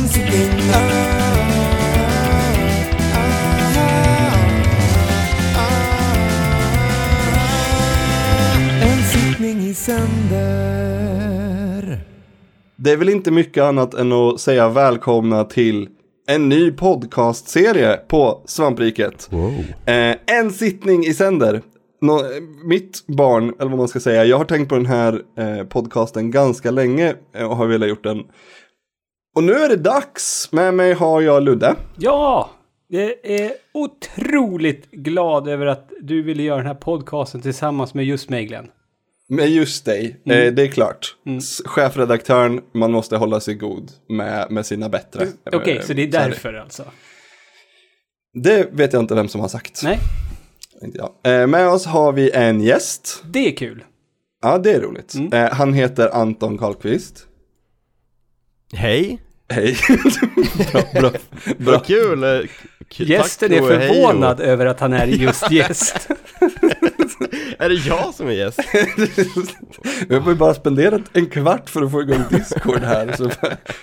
[0.00, 0.76] En sittning, ah,
[3.14, 3.26] ah,
[5.56, 5.82] ah.
[8.82, 10.40] En sittning i sänder.
[12.76, 15.88] Det är väl inte mycket annat än att säga välkomna till
[16.26, 19.30] en ny podcastserie på Svampriket.
[19.86, 21.62] Eh, en sittning i sänder.
[22.02, 22.22] Nå,
[22.64, 26.30] mitt barn, eller vad man ska säga, jag har tänkt på den här eh, podcasten
[26.30, 28.24] ganska länge eh, och har velat gjort den.
[29.34, 30.48] Och nu är det dags!
[30.52, 31.74] Med mig har jag Ludde.
[31.98, 32.50] Ja!
[32.88, 38.28] Jag är otroligt glad över att du ville göra den här podcasten tillsammans med just
[38.30, 38.70] mig Glenn.
[39.28, 41.16] Med just dig, eh, det är klart.
[41.38, 45.26] S- Chefredaktören, man måste hålla sig god med, med sina bättre.
[45.52, 46.84] Okej, Eh, så det är därför alltså?
[48.42, 49.80] Det vet jag inte vem som har sagt.
[49.84, 49.98] Nej,
[50.82, 51.40] Inte jag.
[51.40, 53.22] Eh, med oss har vi en gäst.
[53.26, 53.84] det är kul.
[54.42, 55.14] Ja, det är roligt.
[55.14, 55.32] Mm.
[55.32, 57.26] Eh, han heter Anton Karlqvist.
[58.72, 59.20] Hej!
[59.48, 59.76] Hej.
[60.72, 61.10] bra, bra,
[61.58, 61.72] bra.
[61.72, 62.48] Vad kul!
[62.96, 66.08] k- Gästen är och hej förvånad över att han är just gäst.
[67.58, 68.60] Är det jag som är gäst?
[70.08, 73.12] Vi har bara spenderat en kvart för att få igång Discord här.
[73.16, 73.30] Så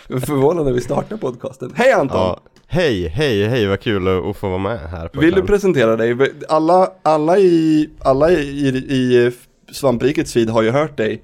[0.07, 1.73] jag är förvånad när vi startar podcasten.
[1.75, 2.17] Hej Anton!
[2.17, 2.39] Ja.
[2.67, 6.17] Hej, hej, hej, vad kul att få vara med här på Vill du presentera dig?
[6.49, 9.31] Alla, alla, i, alla i, i, i
[9.71, 11.21] Svamprikets feed har ju hört dig.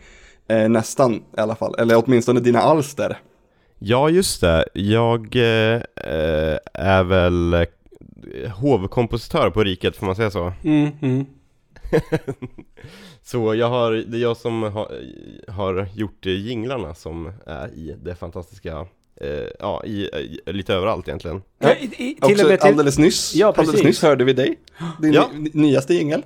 [0.50, 1.76] Eh, nästan i alla fall.
[1.80, 3.18] Eller åtminstone dina alster.
[3.86, 4.66] Ja, just det.
[4.74, 5.82] Jag eh,
[6.74, 7.66] är väl eh,
[8.52, 10.54] hovkompositör på Riket, får man säga så?
[10.64, 11.26] Mm, mm.
[13.24, 14.92] Så jag har, det är jag som har,
[15.52, 18.86] har gjort jinglarna som är i det fantastiska,
[19.22, 19.28] eh,
[19.60, 21.42] ja, i, i, lite överallt egentligen.
[21.60, 22.70] Ja, i, i, till Också och med till...
[22.70, 24.56] alldeles nyss, Ja, alldeles nyss hörde vi dig.
[25.02, 25.30] Din Ja.
[25.34, 26.26] ny- nyaste jingel.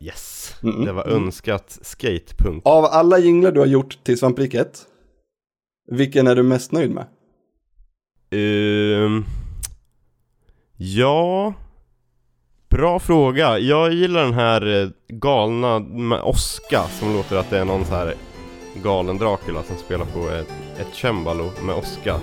[0.00, 0.54] Yes!
[0.62, 2.62] Mm, Det var önskat skatepunk.
[2.66, 4.82] Av alla jinglar du har gjort till Svampriket,
[5.90, 7.06] vilken är du mest nöjd med?
[8.30, 9.24] Ehm,
[10.76, 11.54] ja,
[12.68, 13.58] bra fråga.
[13.58, 17.94] Jag gillar den här eh, galna med Oska som låter att det är någon så
[17.94, 18.14] här
[18.82, 22.20] galen Dracula som spelar på ett, ett cembalo med Oska.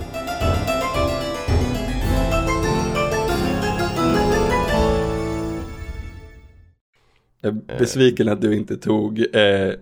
[7.40, 9.74] Jag är besviken att du inte tog, eh, eh,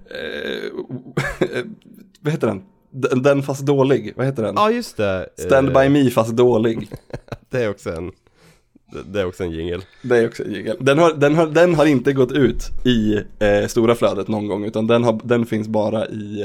[2.20, 2.62] vad heter den?
[2.94, 4.54] Den, den fast dålig, vad heter den?
[4.56, 5.28] Ja, just det.
[5.38, 6.88] Stand by me fast dålig.
[7.50, 8.06] Det är också en,
[8.92, 9.82] det- det är också en jingel.
[10.02, 10.76] Det är också en jingel.
[10.80, 14.64] Den har, den, har, den har inte gått ut i eh, stora flödet någon gång,
[14.64, 16.42] utan den, har, den finns bara i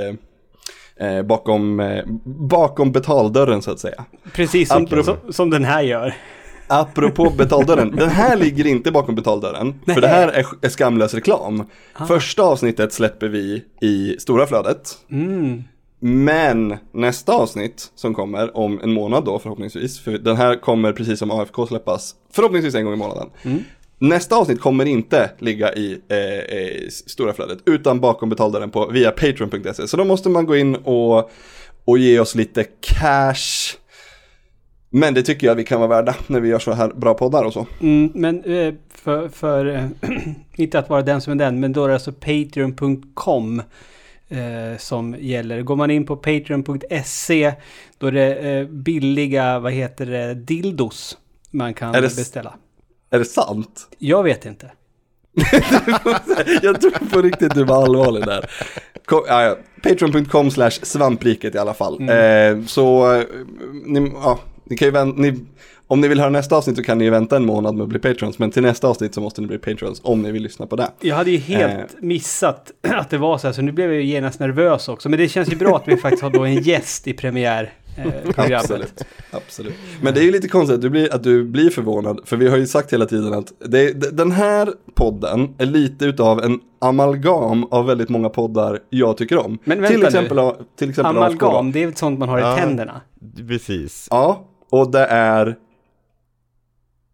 [0.98, 4.06] eh, eh, bakom, eh, bakom betaldörren så att säga.
[4.34, 6.14] Precis som, Apropå- som, som den här gör.
[6.68, 11.64] Apropå betaldörren, den här ligger inte bakom betaldörren, för det här är, är skamlös reklam.
[12.08, 15.64] Första avsnittet släpper vi i stora flödet, Mm.
[16.00, 21.20] Men nästa avsnitt som kommer om en månad då förhoppningsvis, för den här kommer precis
[21.20, 23.30] som AFK släppas förhoppningsvis en gång i månaden.
[24.02, 29.12] Nästa avsnitt kommer inte ligga i eh, eh, stora flödet, utan bakom betaldörren på via
[29.12, 29.88] patreon.se.
[29.88, 31.32] Så då måste man gå in och,
[31.86, 33.76] och ge oss lite cash.
[34.90, 37.44] Men det tycker jag vi kan vara värda när vi gör så här bra poddar
[37.44, 37.68] och så.
[37.82, 39.86] Mm, men eh, för, för eh,
[40.56, 43.62] inte att vara den som är den, men då är det alltså patreon.com
[44.30, 45.62] eh, som gäller.
[45.62, 47.54] Går man in på patreon.se
[47.98, 51.18] då är det eh, billiga, vad heter det, dildos
[51.52, 52.54] man kan Är det beställa.
[53.10, 53.88] Är det sant?
[53.98, 54.72] Jag vet inte.
[56.62, 58.50] jag tror på riktigt du var allvarlig där.
[59.12, 59.58] Ja, ja.
[59.84, 62.10] Patreon.com slash svampriket i alla fall.
[62.10, 63.24] Eh, så eh,
[63.86, 65.46] ni, ja, ni kan ju vänta, ni,
[65.90, 68.00] om ni vill höra nästa avsnitt så kan ni vänta en månad med att bli
[68.00, 68.40] patrons.
[68.40, 70.92] Men till nästa avsnitt så måste ni bli patrons om ni vill lyssna på det.
[71.02, 71.86] Jag hade ju helt Eh.
[72.02, 75.10] missat att det var så här, så nu blev jag ju genast nervös också.
[75.10, 77.74] Men det känns ju bra att vi faktiskt har då en gäst i premiär.
[77.98, 78.56] Eh.
[78.58, 79.74] Absolut, absolut.
[80.02, 82.48] Men det är ju lite konstigt att du, blir, att du blir förvånad, för vi
[82.48, 87.64] har ju sagt hela tiden att det, den här podden är lite utav en amalgam
[87.64, 89.58] av väldigt många poddar jag tycker om.
[89.64, 90.06] Men vänta till nu.
[90.08, 91.18] exempel, av- till exempel.
[91.18, 92.58] Amalgam, det är sånt man har i Ja.
[92.58, 93.02] tänderna?
[93.48, 94.08] Precis.
[94.12, 95.56] Ja, och det är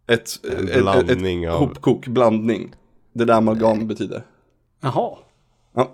[0.06, 2.74] ett, En ett, ett, blandning ett av- hopkok, blandning.
[3.12, 4.22] Det där amalgam betyder.
[4.82, 5.10] Jaha.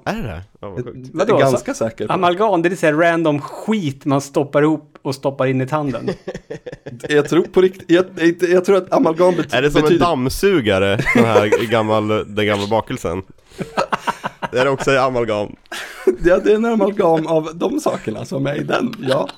[0.04, 0.42] Är det det?
[0.60, 1.10] Ja, vad sjukt.
[1.12, 2.12] Vadå, är så- ganska säker på.
[2.12, 6.08] Amalgam, det är så här random skit man stoppar ihop och stoppar in i tanden.
[7.08, 9.82] Jag tror på riktigt, jag, jag, jag tror att amalgam bet, Är det som en
[9.84, 10.06] betyder...
[10.06, 13.22] dammsugare, den här gammal, den gamla bakelsen?
[14.52, 15.56] Det är också amalgam.
[16.24, 19.28] Ja, det är en amalgam av de sakerna som är i den, ja.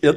[0.00, 0.14] Jag,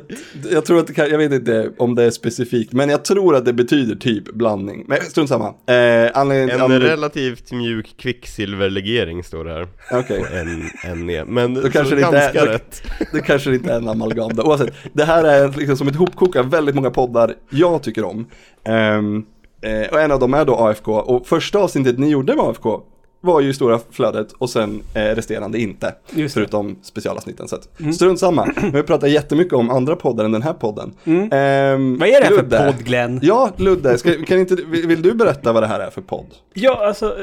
[0.51, 3.35] jag tror att det kan, jag vet inte om det är specifikt, men jag tror
[3.35, 4.85] att det betyder typ blandning.
[4.87, 5.45] Men strunt samma.
[5.47, 9.67] Eh, En anled- relativt mjuk kvicksilverlegering står det här.
[9.91, 10.19] Okej.
[10.19, 11.27] På en, en.
[11.33, 12.83] Men Då kanske det inte är- ganska då- rätt.
[13.13, 14.43] Det kanske inte är en amalgam då.
[14.43, 18.25] Oavsett, det här är liksom som ett hopkok av väldigt många poddar jag tycker om.
[18.65, 19.23] Ehm,
[19.61, 20.91] eh, och en av dem är då AFK.
[20.93, 22.81] Och första avsnittet ni gjorde med AFK
[23.21, 25.95] var ju i stora flödet och sen eh, resterande inte.
[26.33, 27.47] Förutom specialavsnitten.
[27.47, 28.45] Så att, strunt samma.
[28.62, 30.94] Men vi pratar jättemycket om andra poddar än den här podden.
[31.06, 31.97] Ehm, Mm.
[32.00, 32.73] Vad är det här för Ludde.
[32.73, 33.19] podd, Glenn?
[33.23, 36.25] Ja, Ludde, ska, kan inte, vill, vill du berätta vad det här är för podd?
[36.53, 37.15] Ja, alltså,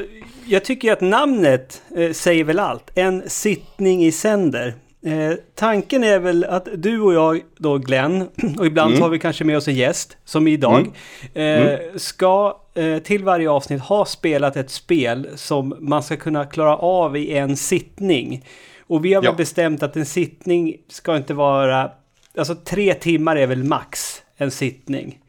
[0.45, 2.91] jag tycker att namnet eh, säger väl allt.
[2.95, 4.73] En sittning i sänder.
[5.05, 8.27] Eh, tanken är väl att du och jag då Glenn,
[8.59, 9.01] och ibland Mm.
[9.01, 10.87] har vi kanske med oss en gäst, som idag,
[11.33, 16.75] eh, ska eh, till varje avsnitt ha spelat ett spel som man ska kunna klara
[16.77, 18.45] av i en sittning.
[18.87, 19.33] Och vi har väl Ja.
[19.37, 21.91] bestämt att en sittning ska inte vara,
[22.37, 25.19] alltså tre timmar är väl max en sittning.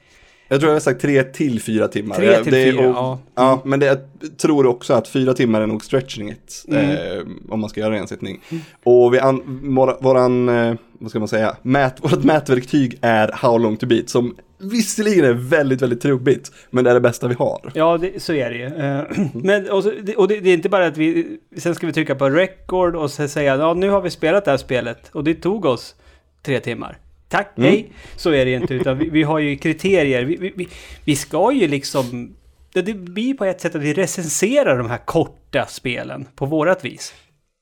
[0.52, 2.16] Jag tror jag har sagt tre till fyra timmar.
[2.16, 3.18] Tre till det fyra, och, ja.
[3.34, 3.62] ja.
[3.64, 3.98] men det, jag
[4.38, 6.64] tror också att fyra timmar är nog stretching it.
[6.68, 6.90] Mm.
[6.90, 8.40] Eh, om man ska göra en sittning.
[8.84, 13.58] Och vi an, våra, våran, eh, vad ska man säga, mät, vårt mätverktyg är How
[13.58, 14.08] long to beat.
[14.08, 16.52] Som visserligen är väldigt, väldigt trubbigt.
[16.70, 17.72] Men det är det bästa vi har.
[17.74, 18.66] Ja, det, så är det ju.
[18.66, 21.38] Eh, Men, och, så, det- och det, det är inte bara att vi...
[21.56, 24.58] Sen ska vi trycka på record och säga ja, nu har vi spelat det här
[24.58, 25.94] spelet och det tog oss
[26.42, 26.98] tre timmar.
[27.30, 27.92] Tack, hej.
[28.16, 30.24] Så är det inte, utan vi, vi har ju kriterier.
[30.24, 30.68] Vi, vi, vi,
[31.04, 32.36] vi ska ju liksom...
[32.72, 36.84] Det, det blir på ett sätt att vi recenserar de här korta spelen på vårat
[36.84, 37.14] vis.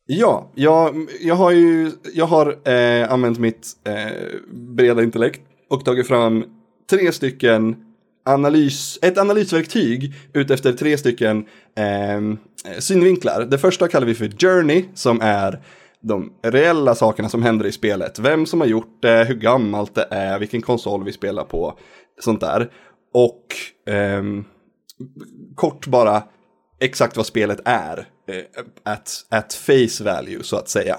[0.07, 4.13] Ja, jag, jag har ju jag har, eh, använt mitt eh,
[4.53, 6.45] breda intellekt och tagit fram
[6.91, 7.77] tre stycken
[8.25, 13.45] analys, ett analysverktyg utefter tre stycken eh, synvinklar.
[13.45, 15.61] Det första kallar vi för Journey som är
[16.03, 18.19] de reella sakerna som händer i spelet.
[18.19, 21.79] Vem som har gjort det, hur gammalt det är, vilken konsol vi spelar på,
[22.21, 22.71] sånt där.
[23.15, 23.45] Och
[23.93, 24.23] eh,
[25.55, 26.23] kort bara
[26.81, 27.99] exakt vad spelet är.
[28.29, 28.63] Eh,
[28.93, 30.97] at, at face value så att säga.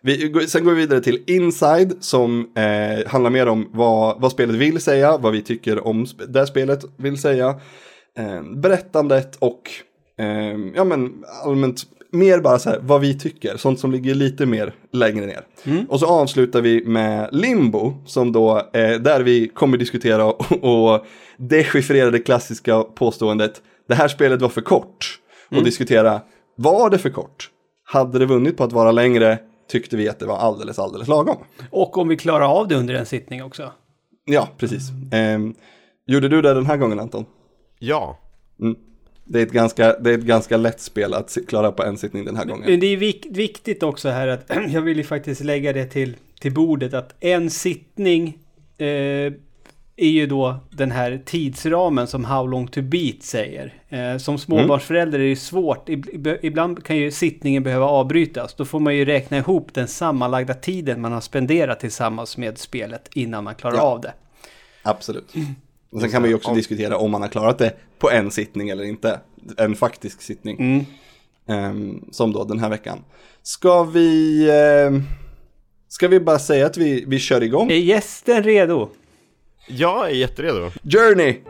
[0.00, 4.56] Vi, sen går vi vidare till Inside som eh, handlar mer om vad, vad spelet
[4.56, 7.60] vill säga, vad vi tycker om sp- det spelet vill säga.
[8.18, 9.70] Eh, berättandet och
[10.18, 11.82] eh, ja, men allmänt
[12.12, 15.46] mer bara så här vad vi tycker, sånt som ligger lite mer längre ner.
[15.88, 21.06] Och så avslutar vi med Limbo som då eh, där vi kommer diskutera och, och
[21.36, 25.18] dechiffrera det klassiska påståendet det här spelet var för kort
[25.50, 26.20] och diskutera
[26.56, 27.50] var det för kort?
[27.84, 29.38] Hade det vunnit på att vara längre
[29.68, 31.36] tyckte vi att det var alldeles, alldeles lagom.
[31.70, 33.72] Och om vi klarar av det under en sittning också.
[34.24, 34.82] Ja, precis.
[35.12, 35.54] Ehm,
[36.06, 37.24] gjorde du det den här gången Anton?
[37.78, 38.18] Ja.
[39.32, 42.24] Det är ett ganska, det är ett ganska lätt spel att klara på en sittning
[42.24, 42.70] den här gången.
[42.70, 46.16] Men det är vik viktigt också här att jag vill ju faktiskt lägga det till,
[46.40, 48.38] till bordet att en sittning
[48.78, 48.86] eh,
[49.96, 53.74] är ju då den här tidsramen som How long to beat säger.
[53.88, 55.88] Eh, som småbarnsförälder är det svårt.
[55.88, 58.54] Ib- Ibland kan ju sittningen behöva avbrytas.
[58.54, 63.08] Då får man ju räkna ihop den sammanlagda tiden man har spenderat tillsammans med spelet
[63.14, 63.82] innan man klarar Ja.
[63.82, 64.12] av det.
[64.82, 65.32] Absolut.
[65.92, 68.68] Och sen kan man ju också diskutera om man har klarat det på en sittning
[68.68, 69.20] eller inte.
[69.56, 70.60] En faktisk sittning.
[70.60, 70.84] Mm.
[71.48, 72.98] Ehm, som då den här veckan.
[73.42, 75.02] Ska vi, ehm,
[75.88, 77.70] ska vi bara säga att vi, vi kör igång?
[77.70, 78.88] Är gästen redo?
[79.68, 80.70] Jag är jätteredo.
[80.84, 81.40] Journey!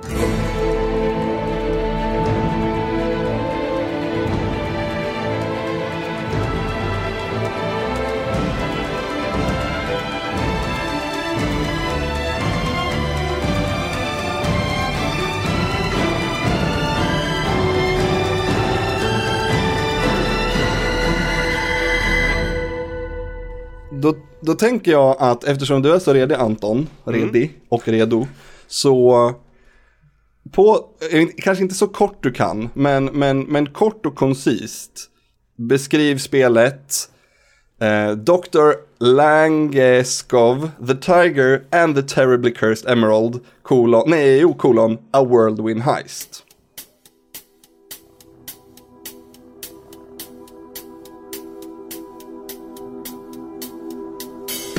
[24.02, 28.26] Då, då tänker jag att eftersom du är så redig Anton, redig och redo,
[28.66, 29.32] så
[30.52, 35.08] på, eh, kanske inte så kort du kan, men, men, men kort och koncist
[35.56, 37.10] beskriv spelet
[37.80, 38.72] eh, Dr.
[38.98, 46.44] Langeskov, The Tiger and the Terribly Cursed Emerald, kolon, nej, jo, kolon, A Whirlwind Heist.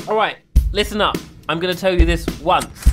[0.06, 0.36] All right,
[0.74, 1.16] listen up.
[1.48, 2.90] I'm going to tell you this once.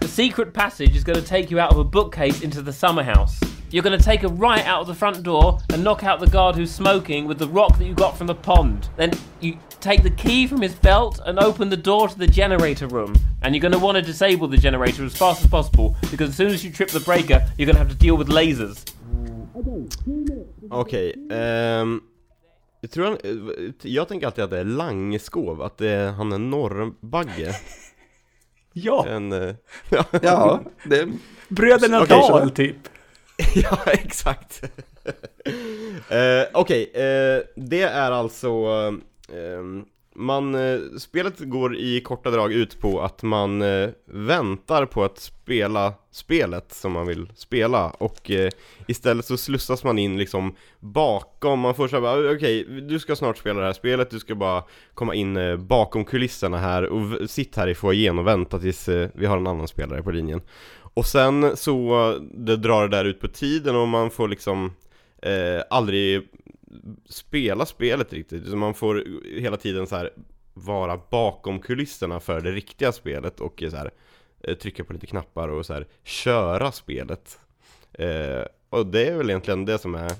[0.00, 3.02] The secret passage is going to take you out of a bookcase into the summer
[3.02, 3.40] house.
[3.70, 6.28] You're going to take a right out of the front door and knock out the
[6.28, 8.90] guard who's smoking with the rock that you got from the pond.
[8.96, 12.86] Then you take the key from his belt and open the door to the generator
[12.86, 13.16] room.
[13.42, 16.36] And you're going to want to disable the generator as fast as possible because as
[16.36, 18.84] soon as you trip the breaker, you're going to have to deal with lasers.
[20.70, 22.02] Okay, ehm...
[22.84, 26.32] Jag tror han, eh, jag tänker alltid att det är Langeskov, att det är, han
[26.32, 27.54] är norrbagge.
[28.74, 29.54] Ja, En, eh,
[29.90, 31.08] ja, Ja, det,
[31.48, 32.76] bröderna Okej, Dahl så- typ.
[33.54, 34.62] ja, exakt.
[36.08, 38.48] eh, Okej, eh, det är alltså
[39.28, 39.62] eh,
[40.14, 45.18] man, eh, spelet går i korta drag ut på att man eh, väntar på att
[45.18, 47.90] spela spelet som man vill spela.
[47.90, 48.50] Och eh,
[48.86, 53.60] istället så slussas man in liksom bakom, man får säga okej, du ska snart spela
[53.60, 54.64] det här spelet, du ska bara
[54.94, 58.88] komma in eh, bakom kulisserna här och sitta sitt här i foajén och vänta tills
[58.88, 60.40] eh, vi har en annan spelare på linjen.
[60.94, 64.72] Och sen så eh, det drar det där ut på tiden och man får liksom
[65.22, 66.28] eh, aldrig
[67.08, 68.46] spela spelet riktigt.
[68.46, 69.04] Så man får
[69.40, 70.10] hela tiden så här
[70.54, 73.90] vara bakom kulisserna för det riktiga spelet och så här,
[74.40, 77.38] eh, trycka på lite knappar och så här köra spelet.
[77.92, 80.12] Eh, och det är väl egentligen det som är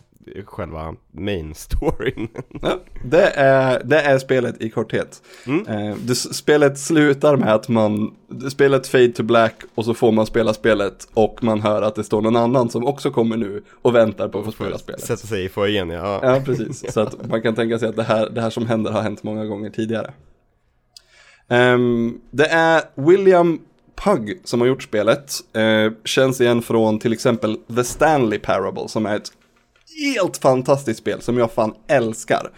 [0.47, 2.29] själva main storyn.
[2.63, 5.23] ja, det, är, det är spelet i korthet.
[5.47, 5.67] Mm.
[5.67, 8.15] Eh, det, spelet slutar med att man,
[8.51, 12.05] spelet fade to black och så får man spela spelet och man hör att det
[12.05, 15.01] står någon annan som också kommer nu och väntar på att få spela spelet.
[15.01, 16.21] Sätta sig i foajén ja.
[16.23, 16.93] Ja, precis.
[16.93, 19.23] Så att man kan tänka sig att det här, det här som händer har hänt
[19.23, 20.13] många gånger tidigare.
[21.49, 23.61] Ehm, det är William
[23.97, 25.33] Pugg som har gjort spelet.
[25.53, 29.33] Eh, känns igen från till exempel The Stanley Parable som är ett
[30.01, 32.51] helt fantastiskt spel som jag fan älskar.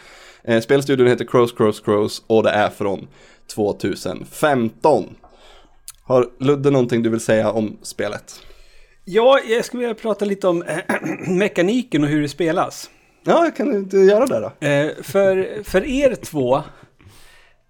[0.45, 3.09] Eh, spelstudion heter Crows Crows Crows och det är från
[3.55, 5.17] 2015.
[6.03, 8.41] Har Ludde någonting du vill säga om spelet?
[9.05, 10.65] Ja, jag skulle vilja prata lite om
[11.27, 12.91] mekaniken och hur det spelas.
[13.25, 14.67] Ja, kan inte göra det då.
[14.67, 16.63] Eh, för, för er två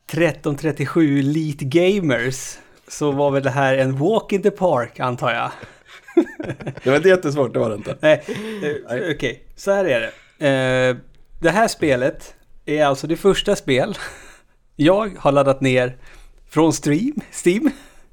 [0.07, 5.51] 1337 Elite Gamers så var väl det här en walk in the park antar jag.
[6.83, 7.97] Det var inte jättesvårt, det var det inte.
[8.01, 8.25] Nej,
[8.91, 10.49] eh, okej, så här är det.
[10.49, 10.97] Eh,
[11.41, 12.35] det här spelet
[12.67, 13.95] är alltså det första spel
[14.77, 15.97] jag har laddat ner
[16.49, 17.71] från stream, Steam,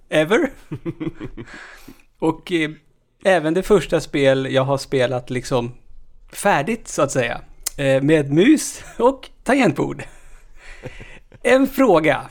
[0.09, 0.49] ever.
[2.19, 2.71] Och eh,
[3.23, 5.71] även det första spel jag har spelat liksom
[6.33, 7.41] färdigt så att säga.
[8.01, 10.03] Med mus och tangentbord.
[11.43, 12.29] En fråga.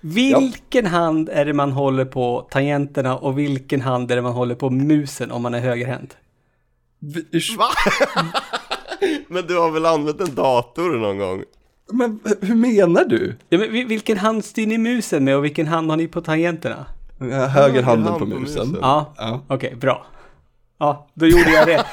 [0.00, 4.54] Vilken hand är det man håller på tangenterna och vilken hand är det man håller
[4.54, 6.16] på musen om man är högerhänt?
[7.58, 7.68] Va?
[9.28, 11.42] Men du har väl använt en dator någon gång?
[11.92, 13.34] Men hur menar du?
[13.48, 16.20] Ja, men vil- vilken hand styr ni musen med och vilken hand har ni på
[16.20, 16.86] tangenterna?
[17.48, 18.76] Höger handen hand på musen.
[18.80, 19.40] Ja, Ja.
[19.48, 20.06] okej, bra.
[20.80, 21.84] Ja, då gjorde jag det.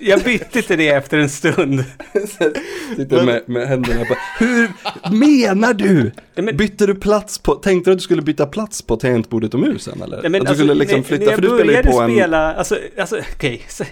[0.00, 1.84] Jag bytte till det efter en stund.
[2.96, 4.14] Sitter med, med händerna på.
[4.38, 4.70] Hur
[5.16, 6.12] menar du?
[6.52, 10.02] Bytte du plats på, tänkte du att du skulle byta plats på tangentbordet och musen
[10.02, 10.20] eller?
[10.22, 12.00] Ja, men att du alltså, skulle liksom när, flytta, när för du spelar ju på
[12.00, 12.10] en...
[12.14, 13.62] spela, alltså, alltså okej.
[13.68, 13.84] så-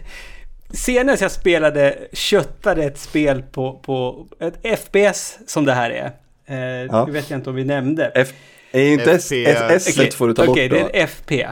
[0.74, 6.12] Senast jag spelade, köttade ett spel på, på ett FPS som det här är.
[6.46, 7.04] Eh, Ja.
[7.06, 8.12] Det vet jag inte om vi nämnde.
[8.14, 8.28] F,
[8.72, 9.44] är inte S, FP.
[9.50, 10.88] S, S Okej, får du ta Okej, bort det då.
[10.88, 11.46] är en FP.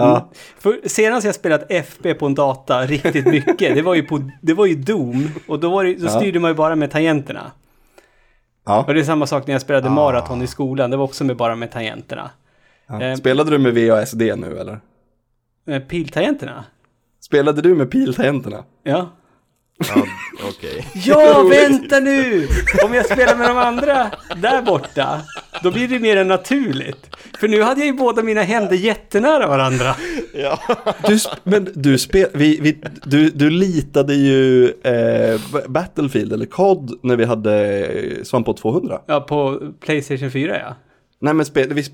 [0.00, 0.30] Ja.
[0.58, 4.54] För senast jag spelat FP på en data riktigt mycket, det var ju, på, det
[4.54, 5.28] var ju Doom.
[5.48, 6.10] Och då, var det, då Ja.
[6.10, 7.52] styrde man ju bara med tangenterna.
[8.66, 8.84] Ja.
[8.88, 9.90] Och det är samma sak när jag spelade Ah.
[9.90, 12.30] maraton i skolan, det var också med bara med tangenterna.
[12.86, 13.02] Ja.
[13.02, 14.80] Eh, Spelade du med VASD nu eller?
[15.66, 16.64] Eh, Piltangenterna?
[17.20, 18.64] Spelade du med piltangenterna?
[18.82, 19.08] Ja.
[19.88, 20.06] Ja,
[20.48, 20.86] okej.
[20.94, 22.48] Ja, vänta nu!
[22.84, 25.20] Om jag spelar med de andra där borta,
[25.62, 27.16] då blir det mer än naturligt.
[27.40, 29.94] För nu hade jag ju båda mina händer jättenära varandra.
[30.34, 30.58] Ja.
[31.08, 37.16] Du, men du, spel, vi, vi, du, du litade ju eh, Battlefield eller COD när
[37.16, 39.00] vi hade eh, Svampot 200.
[39.06, 40.76] Ja, på Playstation 4 ja.
[41.18, 41.84] Nej men spel, vi,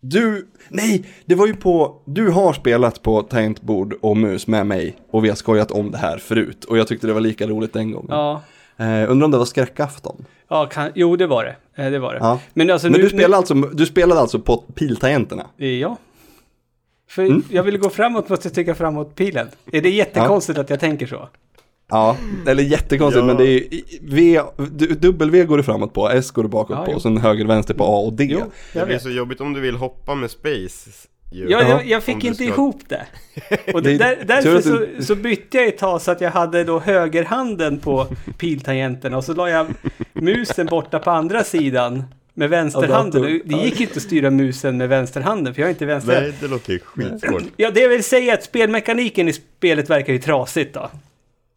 [0.00, 4.96] du, nej, det var ju på, du har spelat på tangentbord och mus med mig
[5.10, 7.72] och vi har skojat om det här förut och jag tyckte det var lika roligt
[7.72, 8.08] den gången.
[8.10, 8.42] Ja,
[8.80, 10.24] Eh, undrar om det var skräckafton?
[10.48, 11.82] ja kan, jo det var det.
[11.84, 12.18] Eh, Det var det.
[12.22, 12.40] Ja.
[12.54, 13.06] Men alltså Men nu...
[13.06, 15.46] du, spelade alltså, du spelade alltså på piltangenterna?
[15.56, 15.96] nu ja.
[17.10, 17.42] För Mm.
[17.50, 19.48] jag vill gå framåt, måste jag trycka framåt pilen.
[19.72, 21.28] Är det jättekonstigt att jag tänker så?
[21.90, 22.16] Ja,
[22.46, 23.26] eller jättekonstigt Ja.
[23.26, 24.40] men det är ju, v,
[25.00, 27.74] W går du framåt på, S går du bakåt Ja, på och sen höger vänster
[27.74, 28.26] på A och D.
[28.30, 28.40] Jo,
[28.72, 30.90] Det blir så jobbigt om du vill hoppa med space.
[31.32, 31.48] Ju.
[31.50, 33.06] Ja, Ja, jag, jag fick inte ska- ihop det.
[33.74, 34.60] Och Det det, är där, därför
[34.98, 38.06] så, så bytte jag ett tag så att jag hade då högerhanden på
[38.38, 39.66] piltangenterna och så la jag
[40.12, 42.04] musen borta på andra sidan
[42.34, 43.40] med vänsterhanden.
[43.44, 46.20] Det gick inte att styra musen med vänsterhanden för jag är inte vänster.
[46.20, 47.42] Nej, det låter ju skitsvårt.
[47.56, 50.90] Ja, det vill säga att spelmekaniken i spelet verkar ju trasigt då.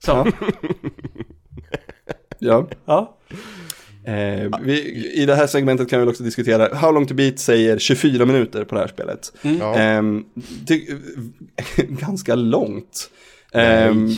[0.05, 0.27] Så, Ja.
[2.39, 2.67] Ja.
[2.85, 3.17] ja.
[4.03, 7.79] Eh, vi, I det här segmentet kan vi också diskutera, How long to beat säger
[7.79, 9.33] 24 minuter på det här spelet.
[9.41, 9.75] Ja.
[9.75, 10.25] Ehm,
[10.67, 10.85] ty,
[11.87, 13.09] ganska långt.
[13.53, 14.09] Ehm,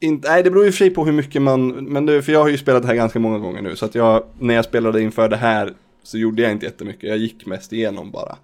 [0.00, 2.22] inte, nej, det beror ju i och för sig på hur mycket man, men det,
[2.22, 4.54] för jag har ju spelat det här ganska många gånger nu, så att jag, när
[4.54, 5.72] jag spelade inför det här
[6.02, 8.36] så gjorde jag inte jättemycket, jag gick mest igenom bara.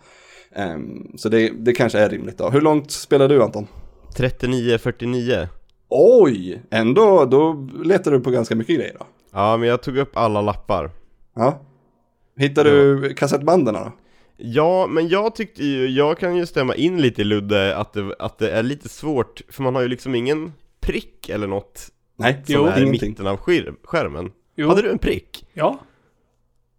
[0.54, 2.50] Ehm, så det, det kanske är rimligt då.
[2.50, 3.66] Hur långt spelar du Anton?
[4.16, 5.48] 39-49
[5.96, 9.06] Oj, ändå, då letar du på ganska mycket grejer då.
[9.32, 10.90] Ja, men jag tog upp alla lappar
[11.34, 11.60] Ja.
[12.36, 13.92] Hittar du kassettbanden då?
[14.36, 18.14] Ja, men jag tyckte ju, jag kan ju stämma in lite i Ludde att det,
[18.18, 22.32] att det är lite svårt För man har ju liksom ingen prick eller något Nej,
[22.32, 23.10] som jo, är i ingenting.
[23.10, 24.68] mitten av skir- skärmen Jo.
[24.68, 25.46] Hade du en prick?
[25.52, 25.78] Ja.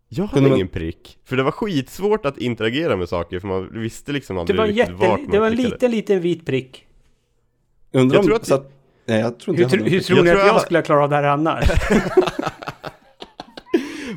[0.10, 4.12] Jag hade ingen prick, för det var skitsvårt att interagera med saker för man visste
[4.12, 6.86] liksom Det aldrig var riktigt jätte, vart man det var en liten, liten vit prick.
[7.92, 8.72] Undrar Jag om, tror att- så att,
[9.06, 10.82] nej jag tror inte Hur, jag hur tror Jag ni tror att jag jag- skulle
[10.82, 11.66] klara av det här annars?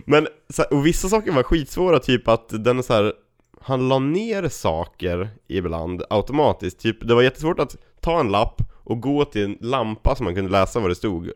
[0.05, 3.13] Men, så, och vissa saker var skitsvåra, typ att den så här
[3.61, 9.01] Han la ner saker ibland automatiskt, typ det var jättesvårt att ta en lapp och
[9.01, 11.31] gå till en lampa så man kunde läsa vad det stod.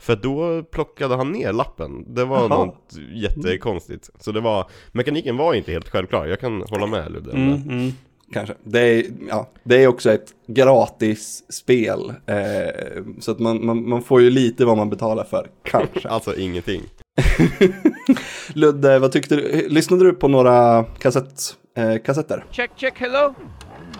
[0.00, 2.48] För då plockade han ner lappen, det var Jaha.
[2.48, 4.10] något jättekonstigt.
[4.20, 7.68] Så det var, mekaniken var inte helt självklar, jag kan hålla med Ludde om Mm,
[7.68, 7.74] det.
[7.74, 7.92] mm.
[8.32, 8.54] Kanske.
[8.62, 12.14] Det är, ja, det är också ett gratis spel.
[12.26, 16.08] Eh, så att man, man, man får ju lite vad man betalar för, kanske.
[16.16, 16.82] Alltså ingenting
[18.54, 19.68] Ludde, vad tyckte du?
[19.68, 22.44] Lyssnade du på några kassett, eh, kassetter?
[22.50, 23.34] Check, check, hello?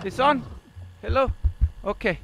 [0.03, 0.41] This on?
[1.01, 1.29] Hello?
[1.83, 2.17] Okay.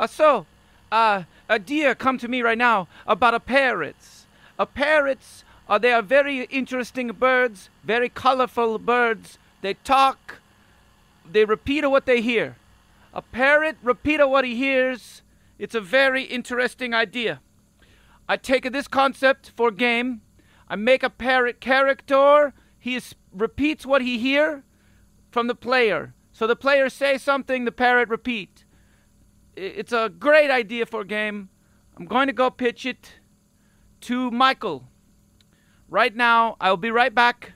[0.00, 0.46] Uh, so,
[0.92, 4.26] uh, a deer come to me right now about a parrots.
[4.58, 9.38] A parrots, uh, they are very interesting birds, very colorful birds.
[9.62, 10.40] They talk,
[11.30, 12.56] they repeat what they hear.
[13.12, 15.22] A parrot repeat what he hears.
[15.58, 17.40] It's a very interesting idea.
[18.28, 20.22] I take this concept for game.
[20.68, 22.52] I make a parrot character.
[22.78, 24.64] He is, repeats what he hear
[25.30, 26.14] from the player.
[26.32, 28.64] So the player say something, the parrot repeat.
[29.54, 31.50] It's a great idea for game.
[31.96, 33.12] I'm going to go pitch it
[34.02, 34.88] to Michael.
[35.88, 37.52] Right now, I'll be right back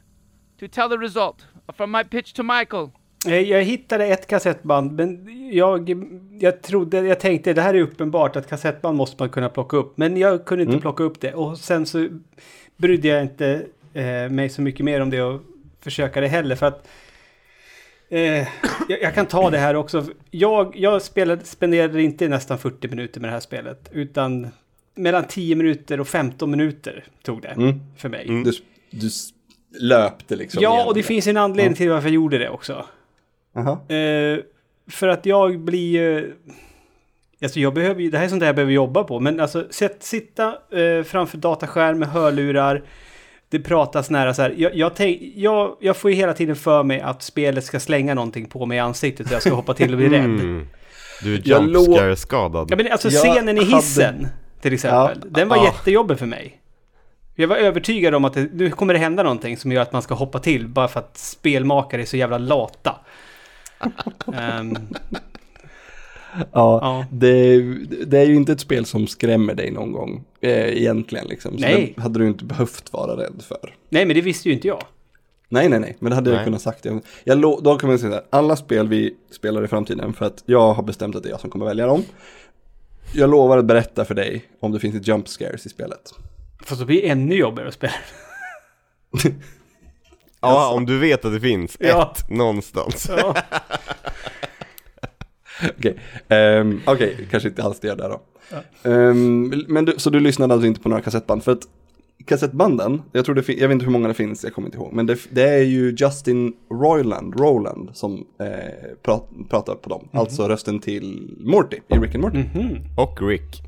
[0.58, 2.92] to tell the result from my pitch to Michael.
[3.28, 6.04] Jag hittade ett kassettband, men jag,
[6.40, 9.92] jag trodde, jag tänkte det här är uppenbart att kassettband måste man kunna plocka upp.
[9.98, 12.08] Men jag kunde inte plocka upp det och sen så
[12.76, 13.62] brydde jag inte
[13.94, 15.40] eh, mig så mycket mer om det och
[15.80, 16.88] försöka det heller för att
[18.08, 18.20] eh,
[18.88, 20.04] jag, jag kan ta det här också.
[20.30, 24.48] Jag, jag spelade, spenderade inte nästan 40 minuter med det här spelet utan
[24.94, 27.80] mellan 10 minuter och 15 minuter tog det Mm.
[27.96, 28.28] för mig.
[28.28, 28.44] Mm.
[28.44, 28.52] Du,
[28.90, 29.08] du
[29.80, 32.84] löpte liksom Ja, och det finns en anledning till varför jag gjorde det också.
[33.66, 34.38] Eh,
[34.90, 36.34] för att jag blir ju...
[37.42, 39.20] Alltså jag behöver ju, det här är sånt där jag behöver jobba på.
[39.20, 42.82] Men alltså sätt, sitta eh, framför dataskärm med hörlurar.
[43.50, 44.54] Det pratas nära så här.
[44.56, 48.14] Jag, jag, tänk, jag, jag får ju hela tiden för mig att spelet ska slänga
[48.14, 50.24] någonting på mig i ansiktet och jag ska hoppa till och bli rädd.
[50.24, 50.66] Mm.
[51.22, 54.28] Du är Jag jump lå- scare skadad Ja, men alltså Jag scenen i hade- hissen
[54.60, 55.18] till exempel.
[55.22, 55.28] Ja.
[55.30, 55.64] Den var Ja.
[55.64, 56.60] jättejobbig för mig.
[57.34, 60.02] Jag var övertygad om att det, nu kommer det hända någonting som gör att man
[60.02, 62.96] ska hoppa till bara för att spelmakare är så jävla lata.
[64.34, 64.76] Ehm,
[66.34, 67.06] Ja, Ja.
[67.12, 67.60] Det,
[68.06, 71.52] det är ju inte ett spel som skrämmer dig någon gång eh, egentligen liksom.
[71.58, 71.92] Så Nej.
[71.96, 73.74] det hade du inte behövt vara rädd för.
[73.88, 74.82] nej, men det visste ju inte jag.
[75.48, 76.44] Nej, nej, nej, men det hade jag Nej.
[76.44, 76.84] kunnat sagt.
[76.84, 80.26] Jag, jag, då kan man säga så här, alla spel vi spelar i framtiden, för
[80.26, 82.02] att jag har bestämt att det är jag som kommer välja dem.
[83.14, 86.14] Jag lovar att berätta för dig om det finns ett jump scares i spelet.
[86.64, 87.92] Fast det blir ännu jobbigare att spela.
[90.40, 92.12] Ja, om du vet att det finns Ja.
[92.16, 93.34] ett någonstans Ja.
[95.78, 95.98] Okej,
[96.28, 98.20] ehm, okej, kanske inte alls det där då.
[98.90, 101.44] Ehm, men du, så du lyssnade alltså inte på några kassettband?
[101.44, 101.62] För att
[102.26, 104.92] kassettbanden, jag tror det jag vet inte hur många det finns, jag kommer inte ihåg.
[104.92, 108.46] Men det, det är ju Justin Roiland, Roland som eh,
[109.02, 110.08] prat, pratar på dem.
[110.12, 112.38] Alltså rösten till Morty i Rick and Morty.
[112.38, 112.78] Mhm.
[112.96, 113.62] Och Rick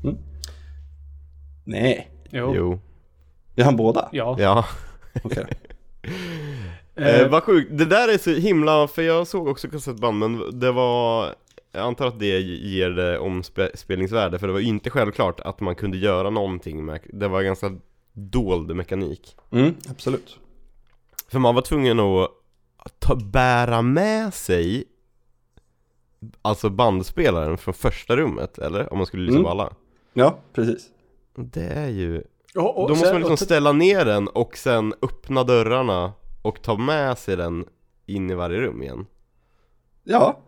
[1.65, 2.53] Nej, Jo.
[2.55, 2.79] Jo,
[3.55, 4.09] är han båda?
[4.11, 4.35] Ja.
[4.39, 4.65] ja
[5.23, 5.45] Okej.
[6.95, 10.71] Eh, vad sjukt, det där är så himla, för jag såg också kassettband men det
[10.71, 11.35] var
[11.71, 15.75] Jag antar att det ger det omspelningsvärde för det var ju inte självklart att man
[15.75, 17.77] kunde göra någonting med Det var ganska
[18.13, 20.39] dold mekanik Mm, absolut.
[21.31, 22.29] För man var tvungen att
[22.99, 24.83] ta, bära med sig
[26.41, 28.91] Alltså bandspelaren från första rummet, eller?
[28.93, 29.43] Om man skulle lyssna Mm.
[29.43, 29.73] på alla
[30.13, 30.89] Ja, precis.
[31.35, 32.23] Det är ju
[32.55, 36.61] Och, och Då måste sen- man liksom ställa ner den och sen öppna dörrarna och
[36.61, 37.65] ta med sig den
[38.05, 39.05] in i varje rum igen
[40.03, 40.39] Ja.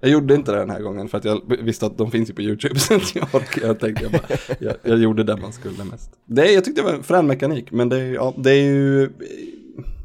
[0.00, 2.34] Jag gjorde inte det den här gången för att jag visste att de finns ju
[2.34, 2.78] på YouTube.
[2.78, 4.22] Så jag, orkade, jag tänkte jag bara,
[4.58, 6.10] jag, jag gjorde det man skulle mest.
[6.26, 9.10] Det, jag tyckte det var en frän mekanik, men det, är- ja, det är ju,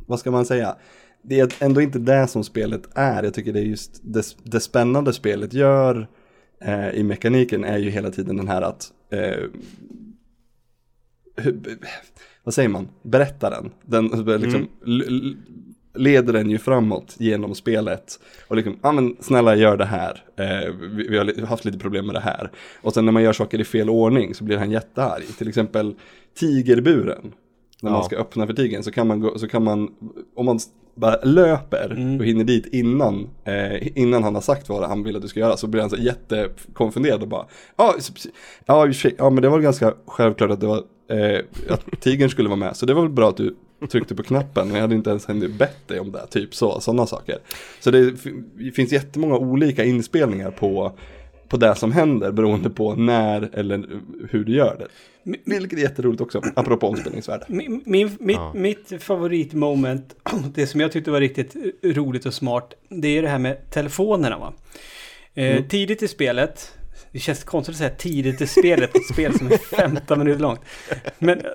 [0.08, 0.75] vad ska man säga?
[1.21, 3.23] Det är ändå inte det som spelet är.
[3.23, 6.08] Jag tycker det är just det, det spännande spelet gör
[6.62, 9.43] eh, i mekaniken är ju hela tiden den här att eh,
[12.43, 14.08] vad säger man, berättaren, den
[14.41, 15.36] liksom, l,
[15.95, 18.19] leder den ju framåt genom spelet.
[18.47, 20.23] Och liksom, ja men snälla gör det här.
[20.38, 22.52] Eh, vi, vi har haft lite problem med det här.
[22.82, 25.23] Och sen när man gör saker i fel ordning så blir han jättearg.
[25.38, 25.95] Till exempel
[26.39, 27.34] tigerburen.
[27.82, 28.04] När man Ja.
[28.06, 29.89] ska öppna för tigern så kan man, gå, så kan man
[30.36, 30.60] om man
[30.95, 35.21] bara löper och hinner dit innan, eh, innan han har sagt vad han vill att
[35.21, 37.45] du ska göra så blir han så jättekonfunderad och bara
[37.76, 38.28] Ja, s-
[38.65, 41.39] ja, och för sig, ja men det var ganska självklart att det var eh,
[41.70, 43.56] att tigern skulle vara med så det var väl bra att du
[43.89, 46.80] tryckte på knappen men jag hade inte ens hunnit bett dig om det, typ så,
[46.80, 47.38] sådana saker.
[47.80, 48.15] Så det
[48.76, 50.98] finns jättemånga olika inspelningar på
[51.50, 53.86] på det som händer beroende på när eller
[54.30, 54.88] hur du gör det.
[55.46, 57.46] Vilket är jätteroligt också, apropå omspelningsvärde.
[57.48, 58.54] Min, min, mitt, Ja.
[58.56, 60.15] mitt favoritmoment,
[60.56, 64.38] det som jag tyckte var riktigt roligt och smart, det är det här med telefonerna
[64.38, 64.54] va.
[65.34, 66.74] Eh, Tidigt i spelet,
[67.12, 70.41] det känns konstigt att säga tidigt i spelet på ett spel som är 15 minuter
[70.41, 70.62] långt.
[71.20, 71.46] Men eh,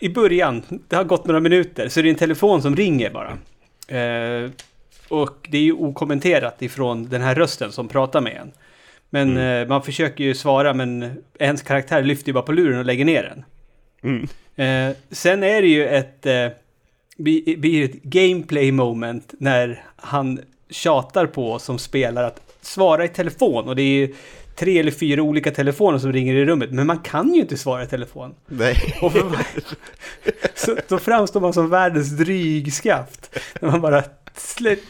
[0.00, 3.38] i början, det har gått några minuter, så är det en telefon som ringer bara.
[3.98, 4.50] Eh,
[5.08, 8.52] och det är ju okommenterat ifrån den här rösten som pratar med en.
[9.10, 12.84] Men eh, man försöker ju svara men ens karaktär lyfter ju bara på luren och
[12.84, 13.44] lägger ner den.
[14.02, 14.28] Mm.
[14.56, 16.48] Eh, sen är det ju ett, eh,
[17.16, 23.68] blir ett gameplay moment när han tjatar på oss som spelar att svara i telefon.
[23.68, 24.14] Och det är ju
[24.56, 26.70] tre eller fyra olika telefoner som ringer i rummet.
[26.70, 28.34] Men man kan ju inte svara i telefon.
[28.46, 28.76] Nej.
[29.02, 29.22] Och för,
[30.54, 33.38] så, då framstår man som världens drygskaft.
[33.60, 34.02] När man bara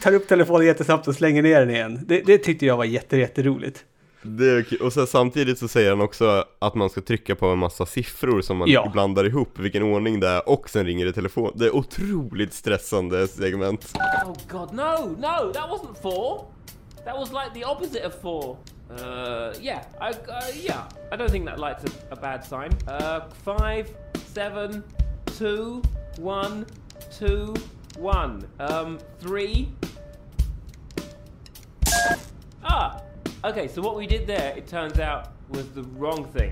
[0.01, 1.99] tar upp telefonen jättesnabbt och slänger ner den igen.
[2.07, 3.83] Det, det tyckte jag var jätte, jätteroligt.
[4.21, 4.81] Det är.
[4.83, 8.41] Och sen samtidigt så säger han också att man ska trycka på en massa siffror
[8.41, 8.89] som man Ja.
[8.93, 11.51] blandar ihop, vilken ordning det är, och sen ringer det telefon.
[11.55, 13.93] Det är otroligt stressande segment.
[14.25, 16.41] Oh god, no, no, that wasn't four.
[17.09, 18.55] That was like the opposite of four.
[18.91, 22.69] Uh, yeah, I, uh, yeah, I don't think that light's a, a bad sign.
[22.87, 23.89] Uh, five,
[24.33, 24.83] seven,
[25.39, 25.81] two,
[26.19, 26.67] one,
[27.19, 27.55] two,
[27.97, 28.43] one.
[28.59, 29.69] Um, three.
[32.63, 33.01] Ah,
[33.43, 33.67] okay.
[33.67, 36.51] So what we did there, it turns out, was the wrong thing.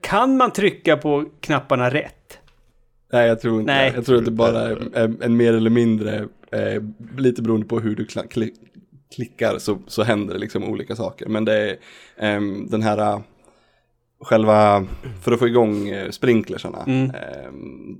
[0.00, 2.38] Kan man trycka på knapparna rätt?
[3.12, 3.90] Nej, jag tror inte Nej.
[3.90, 3.96] det.
[3.96, 6.82] Jag tror att det bara är en, en mer eller mindre, eh,
[7.16, 8.54] lite beroende på hur du kla- kli-
[9.14, 11.26] klickar så, så händer det liksom olika saker.
[11.28, 11.76] Men det är
[12.16, 13.20] ehm, den här, eh,
[14.20, 14.86] själva,
[15.22, 17.10] för att få igång eh, sprinklersarna, Mm.
[17.10, 17.96] ehm,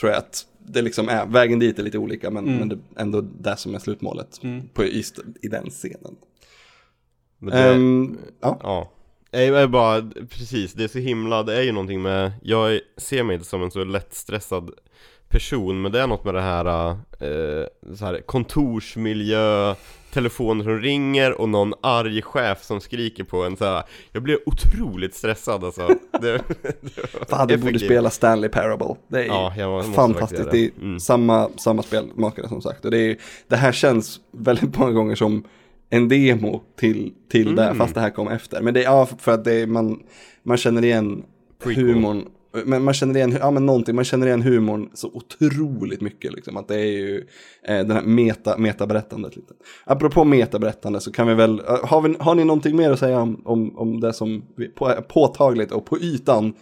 [0.00, 2.58] tror jag att det liksom är, vägen dit är lite olika men, Mm.
[2.58, 4.40] men det är ändå det som är slutmålet
[4.74, 6.16] på just i den scenen.
[7.38, 8.58] Men det, Ehm, ja.
[8.62, 8.92] Ja.
[9.30, 13.22] Jag är bara, precis, det är så himla, det är ju någonting med, jag ser
[13.22, 14.70] mig inte som en så lättstressad
[15.28, 19.74] person, men det är något med det här, eh, så här kontorsmiljö,
[20.12, 23.82] telefoner som ringer och någon arg chef som skriker på en så här.
[24.12, 25.88] Jag blir otroligt stressad alltså.
[26.20, 26.42] Det,
[27.28, 28.94] Fan, du borde spela Stanley Parable.
[29.08, 30.44] Det är Ja, jag fantastiskt.
[30.44, 30.64] Det det.
[30.64, 31.00] är Mm.
[31.00, 32.84] samma, samma spelmakare som sagt.
[32.84, 33.16] Och det, är,
[33.48, 35.44] det här känns väldigt många gånger som
[35.90, 37.76] en demo till, till det, Mm.
[37.78, 38.60] fast det här kom efter.
[38.62, 40.00] Men det är ja, för att det är, man,
[40.42, 41.22] man känner igen
[41.62, 41.84] Prequel.
[41.86, 42.24] humorn.
[42.52, 46.56] Men man känner igen, ja men någonting, man känner igen humorn så otroligt mycket liksom.
[46.56, 47.26] Att det är ju
[47.62, 49.54] eh, den här meta, metaberättandet lite.
[49.84, 53.20] Apropå metaberättande så kan vi väl, eh, har, vi, har ni någonting mer att säga
[53.20, 56.54] om, om, om det som vi, på, påtagligt och på ytan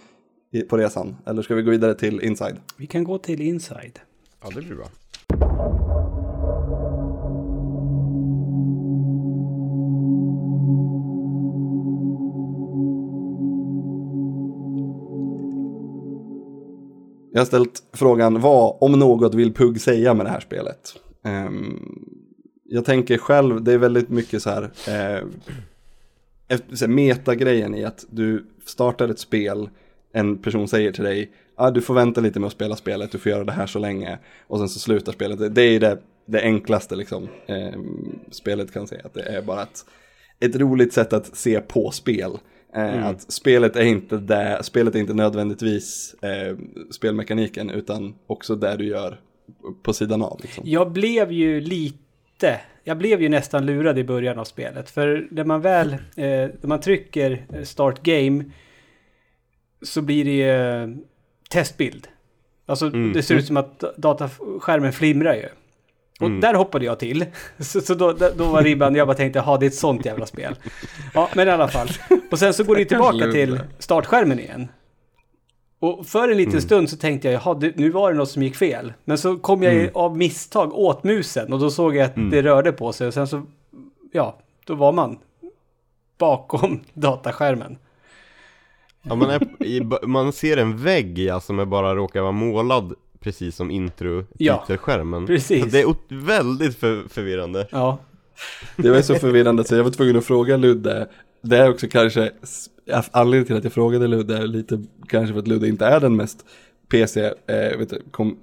[0.52, 1.16] i, på resan?
[1.26, 2.56] Eller ska vi gå vidare till inside?
[2.76, 3.98] Vi kan gå till inside.
[4.42, 4.88] ja, det blir bra.
[17.36, 20.94] Jag har ställt frågan vad, om något, vill Pugg säga med det här spelet?
[21.24, 22.08] Um,
[22.64, 25.28] jag tänker själv, det är väldigt mycket så här, uh,
[26.48, 29.68] efter, så här metagrejen i att du startar ett spel,
[30.12, 33.18] en person säger till dig, ah, du får vänta lite med att spela spelet, du
[33.18, 35.38] får göra det här så länge, och sen så slutar spelet.
[35.38, 39.62] Det, det är det, det enklaste liksom, ehm, spelet kan säga, att det är bara
[39.62, 39.84] ett,
[40.40, 42.38] ett roligt sätt att se på spel.
[42.76, 46.56] Eh, Att spelet är inte det, spelet är inte nödvändigtvis eh,
[46.90, 49.20] spelmekaniken utan också det du gör
[49.82, 50.40] på sidan av.
[50.42, 50.64] Liksom.
[50.66, 54.90] Jag blev ju lite, jag blev ju nästan lurad i början av spelet.
[54.90, 55.96] För när man väl, eh,
[56.60, 58.44] när man trycker eh, start game
[59.82, 60.88] så blir det eh,
[61.50, 62.08] testbild.
[62.66, 65.48] Alltså det ser ut som att dataskärmen flimrar ju.
[66.20, 67.24] Och där hoppade jag till.
[67.58, 70.26] Så, så då, då var ribban, jag bara tänkte, ja det är ett sånt jävla
[70.26, 70.54] spel.
[71.14, 71.88] Ja, men i alla fall.
[72.30, 74.68] Och sen så går det tillbaka till startskärmen igen.
[75.78, 78.56] Och för en liten stund så tänkte jag, jaha, nu var det något som gick
[78.56, 78.92] fel.
[79.04, 82.42] Men så kom jag ju av misstag åt musen och då såg jag att det
[82.42, 83.06] rörde på sig.
[83.06, 83.42] Och sen så,
[84.12, 85.18] ja, då var man
[86.18, 87.78] bakom dataskärmen.
[89.02, 92.94] Ja, man, är, man ser en vägg ja, som är bara råkar vara målad
[93.26, 95.26] precis som intro Ja, titelskärmen.
[95.26, 95.62] precis.
[95.64, 95.84] Så Det är
[96.26, 97.66] väldigt för, förvirrande.
[97.70, 97.98] Ja.
[98.76, 101.08] Det var så förvirrande så jag var tvungen att fråga Ludde.
[101.42, 102.30] Det är också kanske
[103.10, 106.44] anledningen till att jag frågade Ludde lite kanske för att Ludde inte är den mest
[106.90, 108.36] PC, eh, vet du, kom,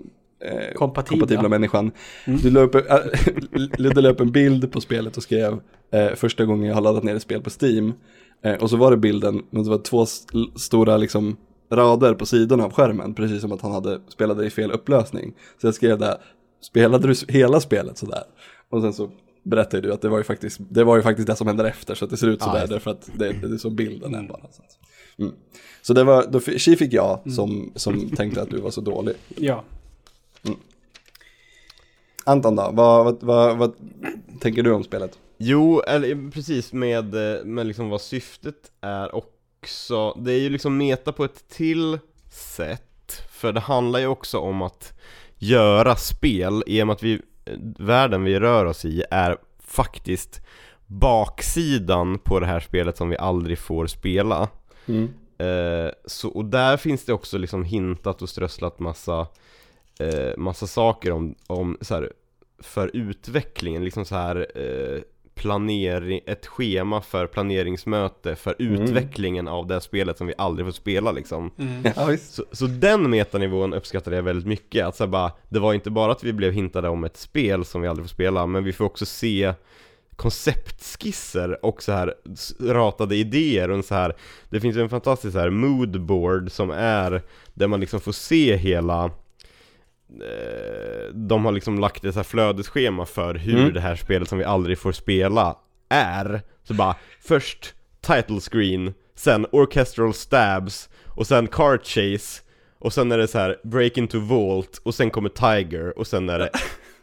[0.45, 1.19] eh, Kompatibla.
[1.19, 1.91] kompatibla människan.
[2.25, 2.39] Mm.
[2.41, 2.81] Du upp, äh,
[3.77, 5.59] Ludde la upp en bild på spelet och skrev
[5.91, 7.93] eh, första gången jag har laddat ner ett spel på Steam.
[8.43, 11.37] Eh, och så var det bilden, men det var två st- stora liksom
[11.69, 15.33] rader på sidorna av skärmen, precis som att han hade spelat det i fel upplösning.
[15.61, 16.17] Så jag skrev där,
[16.61, 18.23] spelade du hela spelet sådär?
[18.69, 19.11] Och sen så
[19.43, 21.95] berättade du att det var ju faktiskt det, var ju faktiskt det som händer efter,
[21.95, 22.73] så att det ser ut Ja, sådär, det.
[22.73, 24.41] därför att det, det är så bilden är bara.
[24.51, 24.61] Så,
[25.23, 25.33] mm.
[25.81, 29.15] så det var, då, tji fick jag som, som tänkte att du var så dålig.
[29.27, 29.63] Ja.
[32.25, 33.73] Anton då, vad, vad, vad, vad
[34.39, 35.19] tänker du om spelet?
[35.37, 39.15] Jo, eller precis med, med liksom vad syftet är
[39.63, 40.13] också.
[40.19, 41.99] Det är ju liksom meta på ett till
[42.29, 43.23] sätt.
[43.29, 44.93] För det handlar ju också om att
[45.37, 47.21] göra spel i och med att vi,
[47.79, 50.41] världen vi rör oss i är faktiskt
[50.87, 54.47] baksidan på det här spelet som vi aldrig får spela.
[55.37, 59.27] Eh, så, och där finns det också liksom hintat och strösslat massa,
[59.99, 62.11] eh, massa saker om, om så här,
[62.59, 65.01] för utvecklingen, liksom så här eh,
[65.35, 71.11] planering, ett schema för planeringsmöte för utvecklingen av det spelet som vi aldrig får spela
[71.11, 71.51] liksom.
[71.95, 72.33] Ja, visst.
[72.33, 75.89] Så, så den metanivån uppskattade jag väldigt mycket, att så här bara, det var inte
[75.89, 78.73] bara att vi blev hintade om ett spel som vi aldrig får spela, men vi
[78.73, 79.53] får också se
[80.15, 82.13] konceptskisser och så här
[82.59, 84.15] ratade idéer och så här
[84.49, 87.21] Det finns ju en fantastisk så här moodboard som är
[87.53, 89.11] där man liksom får se hela
[91.13, 93.73] De har liksom lagt ett så här flödesschema för hur Mm.
[93.73, 95.57] det här spelet som vi aldrig får spela
[95.89, 96.41] är.
[96.63, 102.41] Så bara först title screen, sen orchestral stabs och sen car chase
[102.79, 106.29] och sen är det så här break into vault och sen kommer tiger och sen
[106.29, 106.49] är det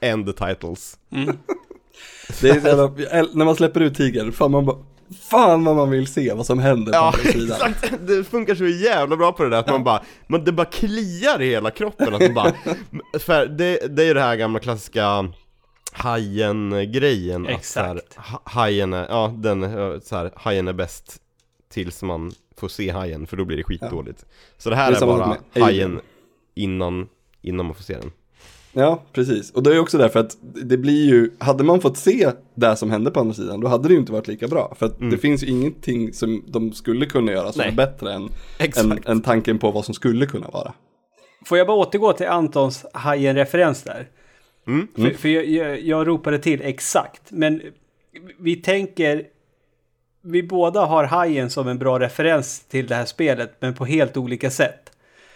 [0.00, 0.98] end the titles
[2.40, 2.86] Det är så jävla,
[3.34, 4.76] när man släpper ut tigern, fan man bara,
[5.20, 7.70] fan vad man vill se vad som händer på Ja, andra sidan.
[7.70, 7.94] exakt!
[8.06, 11.42] Det funkar så jävla bra på det där att man bara, man, det bara kliar
[11.42, 12.52] i hela kroppen att man bara,
[13.20, 15.28] för det, det är ju det här gamla klassiska
[15.92, 18.14] Hajen-grejen att så här, Exakt.
[18.28, 19.60] ha- Hajen är, ja den,
[20.00, 21.16] så här, hajen är bäst
[21.72, 24.24] tills man får se hajen för då blir det skitdåligt
[24.58, 26.00] Så det här Det är är, bara hajen
[26.54, 27.08] innan,
[27.42, 28.12] innan man får se den
[28.72, 29.50] Ja, precis.
[29.50, 32.90] Och det är också därför att det blir ju, hade man fått se det som
[32.90, 34.74] hände på andra sidan, då hade det ju inte varit lika bra.
[34.78, 37.68] För att det finns ju ingenting som de skulle kunna göra som Nej.
[37.68, 38.28] är bättre än,
[38.58, 40.72] än, än tanken på vad som skulle kunna vara.
[41.46, 44.08] Får jag bara återgå till Antons Hajen-referens där?
[44.66, 44.88] Mm.
[44.96, 47.62] För, för jag, jag, jag ropade till exakt, men
[48.38, 49.24] vi tänker...
[50.22, 54.16] Vi båda har Hajen som en bra referens till det här spelet, men på helt
[54.16, 54.89] olika sätt.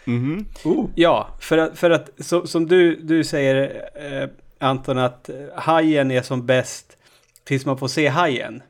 [0.05, 0.47] Mhm.
[0.65, 0.87] Oh.
[0.95, 6.23] Ja, för att, för att så, som du, du säger eh, Anton, att hajen är
[6.23, 6.97] som bäst
[7.45, 8.63] tills man får se hajen.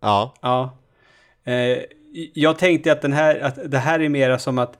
[0.00, 0.76] Ja, Ja.
[1.44, 1.78] Eh,
[2.34, 4.78] jag tänkte att, den här, att det här är mera som att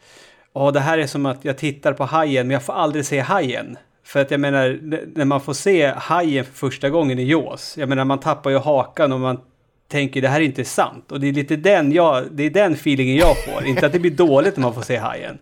[0.54, 3.20] ja, det här är som att jag tittar på hajen men jag får aldrig se
[3.20, 3.78] hajen.
[4.04, 4.78] För att jag menar,
[5.14, 8.58] när man får se hajen för första gången i Jaws, jag menar man tappar ju
[8.58, 9.40] hakan och man
[9.88, 11.12] tänker det här är inte sant.
[11.12, 13.66] Och det är lite den, jag, det är den feelingen jag får.
[13.66, 15.38] inte att det blir dåligt när man får se hajen.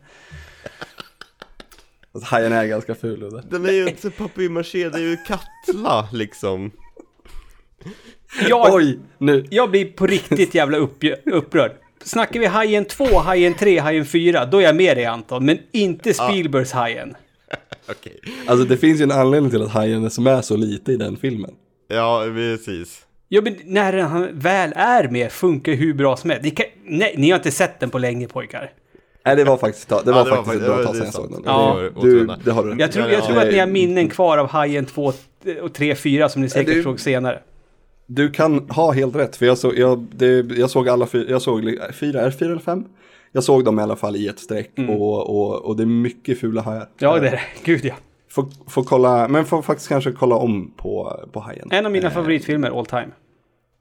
[2.14, 3.22] Alltså, hajen är ganska ful.
[3.22, 3.42] Udde.
[3.50, 6.70] den är ju inte papier-maché, det är ju Katla liksom
[8.48, 9.46] Jag, Oj, nu.
[9.50, 11.72] jag blir på riktigt jävla upp, upprörd.
[12.04, 15.44] Snackar vi Hajen 2, Hajen 3, Hajen 4, då är jag med dig Anton.
[15.44, 17.14] Men inte Spielbergs Hajen.
[17.90, 20.92] Okej Alltså det finns ju en anledning till att hajen är som är så lite
[20.92, 21.50] i den filmen.
[21.88, 26.44] Ja, precis Ja, men när han väl är med funkar hur bra som helst.
[26.44, 28.72] Ni, kan, nej, ni har inte sett den på länge pojkar.
[29.24, 31.04] Nej det var faktiskt, det var Ja, det var faktiskt ett faktiskt- bra tag sedan
[31.04, 31.42] jag såg den.
[31.44, 31.74] Ja.
[31.94, 34.38] Var Du, det har du Jag tror, Ja, jag tror att ni har minnen kvar
[34.38, 35.12] av Hajen 2
[35.62, 37.38] och 3, 4 som ni säkert du- såg senare.
[38.06, 41.42] Du kan ha helt rätt, för jag, så, jag, det, jag såg alla fyra, jag
[41.42, 42.84] såg fyra, är det fyra eller fem?
[43.32, 46.40] Jag såg dem i alla fall i ett streck och, och, och det är mycket
[46.40, 46.76] fula hajar.
[46.76, 46.88] Mm.
[46.98, 47.40] Ja, det är det.
[47.64, 47.94] Gud ja.
[48.30, 51.68] Får, får kolla, men får faktiskt kanske kolla om på, på hajen.
[51.72, 53.08] En av mina Eh, favoritfilmer all time.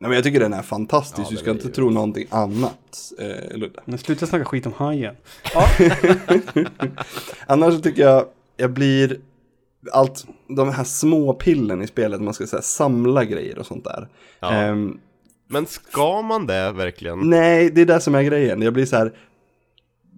[0.01, 3.57] Nej, men jag tycker den är fantastisk, Ja, du ska inte tro någonting annat, eh,
[3.57, 3.79] Ludde.
[3.85, 5.15] Men sluta snacka skit om Hajen.
[7.45, 8.25] Annars så tycker jag,
[8.57, 9.19] jag blir,
[9.91, 14.07] allt, de här små pillen i spelet, man ska säga samla grejer och sånt där.
[14.39, 14.51] Ja.
[14.51, 14.99] Ehm,
[15.47, 17.19] Men ska man det verkligen?
[17.29, 18.61] Nej, det är det som är grejen.
[18.61, 19.13] Jag blir så här.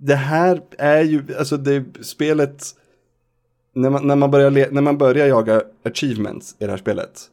[0.02, 2.63] Det här är ju, alltså det spelet.
[3.76, 7.30] När man, när man, börjar, le, när man börjar jaga achievements i det här spelet.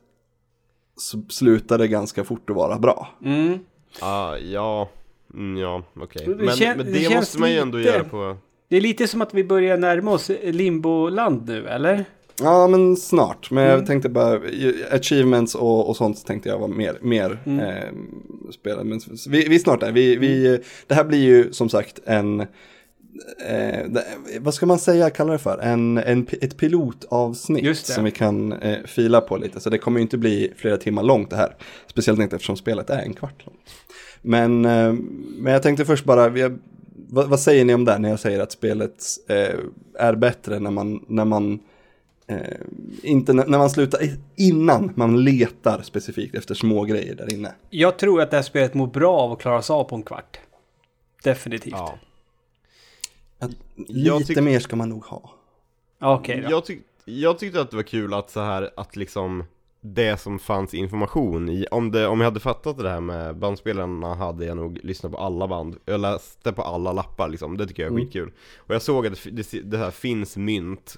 [1.28, 3.08] Slutar det ganska fort att vara bra.
[3.24, 3.58] Mm.
[4.00, 4.88] Ah, ja,
[5.34, 8.04] mm, ja okej Det Men, kän- men det det, måste man ju ändå lite- göra
[8.04, 8.36] på
[8.68, 12.04] Det är lite som att vi börjar närma oss limboland nu, eller?
[12.42, 13.50] Ja, men snart.
[13.50, 14.40] Men jag tänkte bara,
[14.92, 17.94] achievements och, och sånt tänkte jag var mer, mer eh,
[18.52, 18.84] spela.
[18.84, 19.92] Men vi, vi är snart där.
[19.92, 22.46] Vi, vi, det här blir ju som sagt en,
[23.46, 24.02] eh,
[24.40, 25.58] vad ska man säga, kalla det för?
[25.58, 29.60] En, en, ett pilotavsnitt som vi kan eh, fila på lite.
[29.60, 31.56] Så det kommer ju inte bli flera timmar långt det här.
[31.86, 33.70] Speciellt inte eftersom spelet är en kvart långt.
[34.22, 34.92] Men, eh,
[35.36, 36.58] men jag tänkte först bara, vi har,
[37.08, 39.58] vad, vad säger ni om det när jag säger att spelet eh,
[39.98, 41.60] är bättre när man, när man
[42.26, 42.36] eh,
[43.02, 44.00] inte när, man slutar,
[44.36, 47.52] innan man letar specifikt efter små grejer där inne.
[47.70, 50.02] Jag tror att det här spelet mår bra av att klara sig av på en
[50.02, 50.40] kvart.
[51.24, 51.74] Definitivt.
[51.76, 51.98] Ja.
[53.88, 55.30] Lite mer ska man nog ha.
[56.00, 56.50] Okej då.
[56.50, 59.44] Jag, tyck, jag tyckte att det var kul att så här, att liksom
[59.80, 64.14] det som fanns information i, om, det, om jag hade fattat det här med bandspelarna
[64.14, 67.82] hade jag nog lyssnat på alla band, jag läste på alla lappar liksom, det tycker
[67.82, 68.04] jag är Mm.
[68.04, 68.32] skitkul.
[68.56, 70.96] Och jag såg att det, det, det här finns mynt,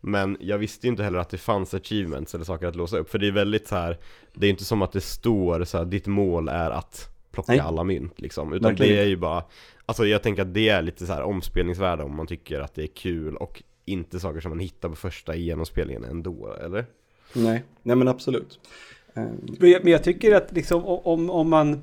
[0.00, 3.10] men jag visste ju inte heller att det fanns achievements eller saker att låsa upp,
[3.10, 3.98] för det är väldigt så här.
[4.34, 7.08] det är inte som att det står så här, ditt mål är att
[7.44, 7.68] plocka Nej.
[7.68, 9.44] alla mynt liksom, utan Verkligen det är ju bara,
[9.86, 12.82] alltså jag tänker att det är lite så här omspelningsvärde om man tycker att det
[12.82, 16.86] är kul och inte saker som man hittar på första genomspelningen ändå, eller?
[17.32, 18.60] Nej, nej men absolut.
[19.14, 19.22] Eh,
[19.58, 21.82] Men jag, men jag tycker att liksom om, om man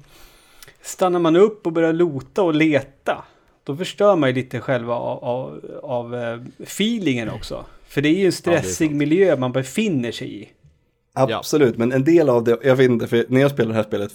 [0.82, 3.24] stannar man upp och börjar lota och leta.
[3.64, 7.66] Då förstör man ju lite själva av, av, av eh, feelingen också.
[7.88, 8.98] För det är ju en stressig sant.
[8.98, 10.50] miljö man befinner sig i.
[11.14, 13.84] Absolut, men en del av det, jag vet inte, för när jag spelade det här
[13.84, 14.12] spelet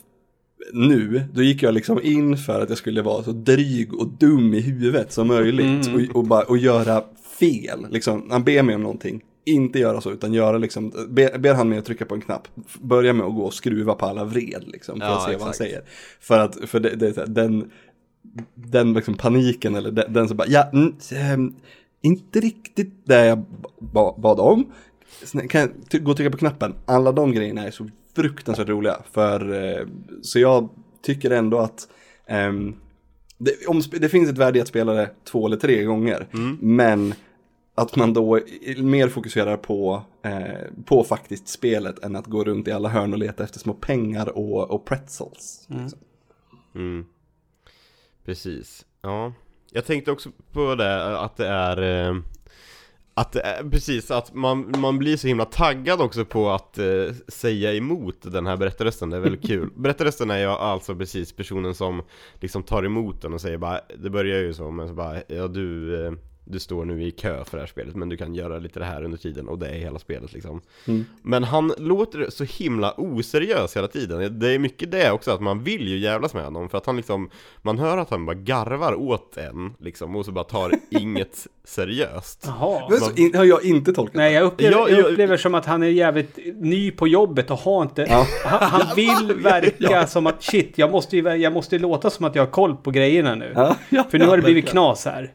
[0.73, 4.55] nu, då gick jag liksom in för att jag skulle vara så dryg och dum
[4.55, 7.05] i huvudet som möjligt och, och, bara, och göra
[7.39, 7.87] fel.
[7.91, 11.69] Liksom, han ber mig om någonting, inte göra så, utan göra liksom, ber, ber han
[11.69, 12.49] mig att trycka på en knapp,
[12.81, 15.41] börja med att gå och skruva på alla vred liksom, för Ja, att se vad
[15.41, 15.57] han exakt.
[15.57, 15.83] säger.
[16.21, 17.71] För att, för det, det här, den,
[18.55, 21.55] den liksom paniken eller den, den som bara, ja, mm,
[22.03, 23.45] inte riktigt det jag
[23.81, 24.73] ba, bad om.
[25.49, 26.75] Kan jag gå och trycka på knappen?
[26.87, 29.03] Alla de grejerna är så fruktansvärt roliga.
[29.13, 29.87] För, eh,
[30.23, 30.69] så jag
[31.03, 31.89] tycker ändå att
[32.27, 32.77] ehm,
[33.39, 36.27] det, om, det finns ett värde i att spela det två eller tre gånger.
[36.61, 37.15] Men
[37.75, 38.41] att man då
[38.77, 43.19] mer fokuserar på, eh, på faktiskt spelet än att gå runt i alla hörn och
[43.19, 45.67] leta efter små pengar och, och pretzels.
[45.69, 45.99] liksom.
[46.75, 47.07] Mm.
[48.25, 49.33] Precis, ja.
[49.71, 52.17] Jag tänkte också på det, att det är eh,
[53.15, 56.85] Att är, precis, att man, man blir så himla taggad också på att eh,
[57.29, 59.71] säga emot den här berättarrösten, det är väldigt kul.
[59.77, 62.03] Berättarrösten är ju alltså precis personen som
[62.41, 65.49] liksom tar emot den och säger bara Det börjar ju så, men så bara, ja
[65.49, 66.13] du eh,
[66.45, 68.85] du står nu i kö för det här spelet men du kan göra lite det
[68.85, 71.05] här under tiden och det är hela spelet liksom Mm.
[71.23, 75.65] Men han låter så himla oseriös hela tiden Det är mycket det också att man
[75.65, 77.31] vill ju jävlas med honom för att han liksom
[77.63, 82.45] Man hör att han bara garvar åt en liksom och så bara tar inget seriöst
[82.47, 82.87] Jaha.
[82.91, 85.55] Men så in, har jag inte tolkat Nej, jag upplever, Ja, jag jag- upplever som
[85.55, 88.03] att han är jävligt ny på jobbet och har inte...
[88.11, 88.27] Ja.
[88.45, 92.35] Han, han vill verka som att shit, jag måste ju jag måste låta som att
[92.35, 93.53] jag har koll på grejerna nu.
[93.55, 95.33] Ja, ja, För nu har det blivit knas här.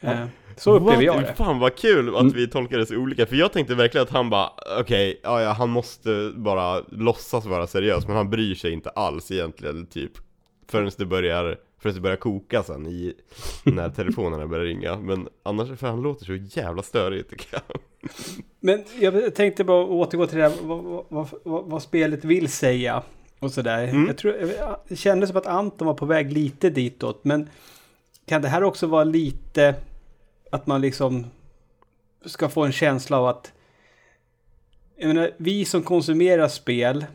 [0.00, 0.24] Eh,
[0.56, 1.34] Så upplever jag det.
[1.34, 4.30] Fan vad kul att vi tolkar det så olika, för jag tänkte verkligen att han
[4.30, 8.90] bara, okej, ja, ja han måste bara låtsas vara seriös, men han bryr sig inte
[8.90, 10.12] alls egentligen, typ
[10.68, 13.14] Förrän det börjar, förrän det börjar koka sen i,
[13.64, 17.80] när telefonerna börjar ringa, men annars, för han låter så jävla störig tycker jag
[18.60, 23.02] Men jag tänkte bara återgå till det här, vad, vad, vad, vad spelet vill säga.
[23.38, 23.88] Och sådär.
[23.88, 24.06] Mm.
[24.06, 24.34] Jag tror,
[24.88, 27.24] det kändes som att Anton var på väg lite ditåt.
[27.24, 27.48] Men
[28.26, 29.74] kan det här också vara lite
[30.50, 31.26] att man liksom
[32.24, 33.52] ska få en känsla av att
[34.96, 37.06] jag menar, vi som konsumerar spel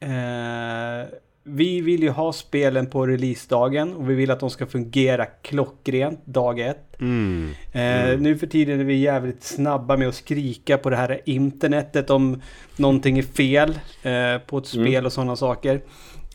[0.00, 1.08] eh,
[1.44, 6.26] vi vill ju ha spelen på releasedagen och vi vill att de ska fungera klockrent
[6.26, 7.00] dag ett.
[7.00, 7.50] mm.
[7.72, 12.10] Eh, Nu för tiden är vi jävligt snabba med att skrika på det här internetet
[12.10, 12.42] om
[12.76, 15.80] någonting är fel eh, på ett spel och sådana saker.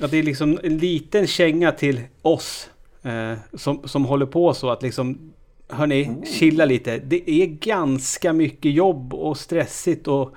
[0.01, 2.69] Att det är liksom en liten känga till oss
[3.03, 5.31] eh, som, som håller på så att liksom
[5.69, 6.97] Hörni, chilla lite.
[6.97, 10.33] Det är ganska mycket jobb och stressigt och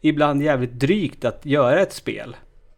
[0.00, 2.36] ibland jävligt drygt att göra ett spel.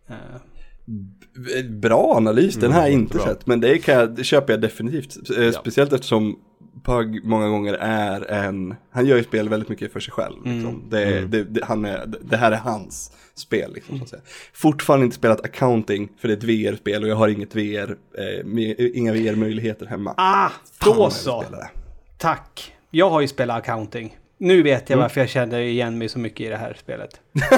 [0.09, 3.27] Eh, Bra analys, den har jag inte bra.
[3.27, 3.47] sett.
[3.47, 5.31] Men det, kan jag, det köper jag definitivt.
[5.39, 5.53] Eh, Ja.
[5.53, 6.39] Speciellt eftersom
[6.85, 10.37] Pug många gånger är en, han gör ju spel väldigt mycket för sig själv.
[10.45, 10.83] Liksom.
[10.91, 13.73] Det, det, det, han är, det här är hans spel.
[13.75, 14.23] Liksom, så att säga.
[14.53, 16.45] Fortfarande inte spelat accounting, för det är ett
[16.75, 20.15] VR-spel och jag har inget VR, eh, med, inga VR-möjligheter hemma.
[20.17, 20.49] ah,
[20.81, 21.39] Fan, då så!
[21.39, 21.71] vill spela det.
[22.21, 22.75] Tack!
[22.91, 24.19] Jag har ju spelat accounting.
[24.39, 27.21] Nu vet jag varför jag kände igen mig så mycket i det här spelet.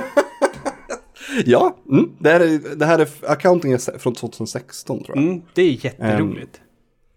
[1.44, 5.24] Ja, mm, det, här är, det här är, accounting är från 2016 tror jag.
[5.24, 6.60] Mm, det är jätteroligt.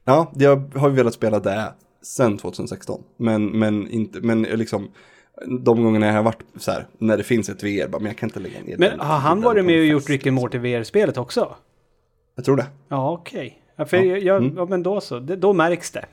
[0.06, 3.04] Ja, jag har ju velat spela det sen 2016.
[3.18, 4.92] Men, men, inte, men liksom
[5.60, 8.18] de gångerna jag har varit så här, när det finns ett VR, bara, men jag
[8.18, 10.36] kan inte lägga ner Men den har han varit med och gjort Rick and liksom.
[10.36, 11.56] Morty VR-spelet också?
[12.36, 12.68] Jag tror det.
[12.90, 13.62] Ja, okej.
[13.76, 14.04] Ja, för Ja.
[14.04, 14.58] Jag, jag, Mm.
[14.58, 15.20] ja, men då så.
[15.20, 16.06] Det, då märks det.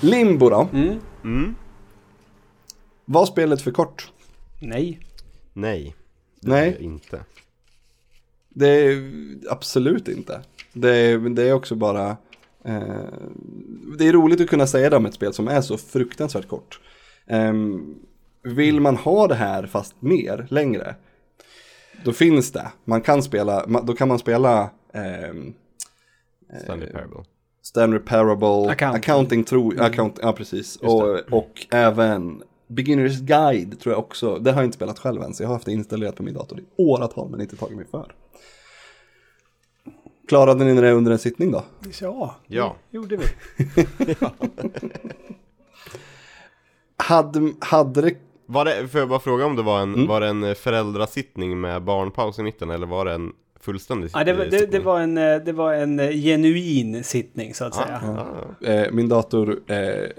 [0.00, 0.68] Limbo då?
[0.72, 1.00] Mm.
[1.24, 1.54] Mm.
[3.04, 4.12] Var spelet för kort?
[4.60, 5.00] Nej.
[5.52, 5.94] Nej.
[6.40, 6.68] Det Nej.
[6.68, 7.24] är det inte.
[8.48, 9.12] Det är
[9.50, 10.40] absolut inte.
[10.72, 12.16] Det är, det är också bara...
[12.64, 13.04] Eh,
[13.98, 16.80] det är roligt att kunna säga det om ett spel som är så fruktansvärt kort.
[17.26, 17.94] Ehm,
[18.42, 20.94] vill man ha det här fast mer, längre,
[22.04, 22.72] då finns det.
[22.84, 25.54] Man kan spela, då kan man spela ehm,
[26.62, 27.24] Stanley Parable.
[27.62, 28.98] Stanley Parable, Accounting.
[28.98, 30.76] accounting, tro, account, ja precis.
[30.76, 34.38] Och, och även Beginners Guide tror jag också.
[34.38, 36.34] Det har jag inte spelat själv än, så jag har haft det installerat på min
[36.34, 38.12] dator i åratal men inte tagit mig för.
[40.28, 41.64] Klarade ni det under en sittning då?
[42.00, 42.76] Ja, Ja.
[42.90, 43.24] det gjorde vi.
[46.96, 48.14] Hade, hade det,
[48.46, 50.06] Var det, får jag bara fråga om det var en, Mm.
[50.06, 54.32] var det en föräldrasittning med barnpaus i mitten eller var det en fullständig Ja, det,
[54.32, 54.70] var- det, sittning?
[54.70, 58.00] det, var en, eh, det var en eh, genuin sittning så att säga.
[58.62, 60.10] Ah, eh, min dator eh,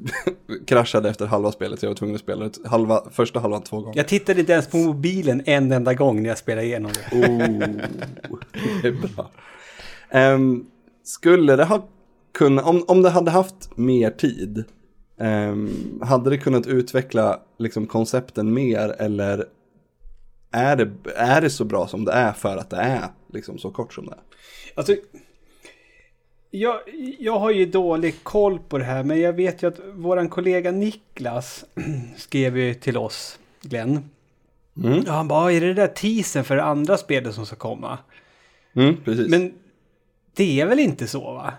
[0.66, 3.80] kraschade efter halva spelet så jag var tvungen att spela det halva, första halvan två
[3.80, 3.96] gånger.
[3.96, 7.16] Jag tittade inte ens på mobilen en enda gång när jag spelade igenom det.
[7.18, 8.38] Oh,
[8.82, 9.30] det är bra.
[10.10, 10.64] Ehm,
[11.04, 11.88] skulle det ha
[12.38, 14.64] kunnat, om, om det hade haft mer tid,
[15.20, 15.70] ehm,
[16.02, 19.44] hade det kunnat utveckla liksom, koncepten mer eller
[20.50, 23.70] är det, är det så bra som det är för att det är liksom, så
[23.70, 24.20] kort som det är?
[24.74, 24.96] Alltså,
[26.50, 26.80] jag,
[27.18, 30.70] jag har ju dålig koll på det här, men jag vet ju att våran kollega
[30.70, 31.64] Niklas
[32.16, 34.10] skrev ju till oss, Glenn.
[34.84, 35.06] Mm.
[35.06, 37.98] Han bara, är det det där teasern för det andra spelet som ska komma?
[38.74, 39.28] Mm, precis.
[39.28, 39.54] Men
[40.34, 41.52] det är väl inte så va?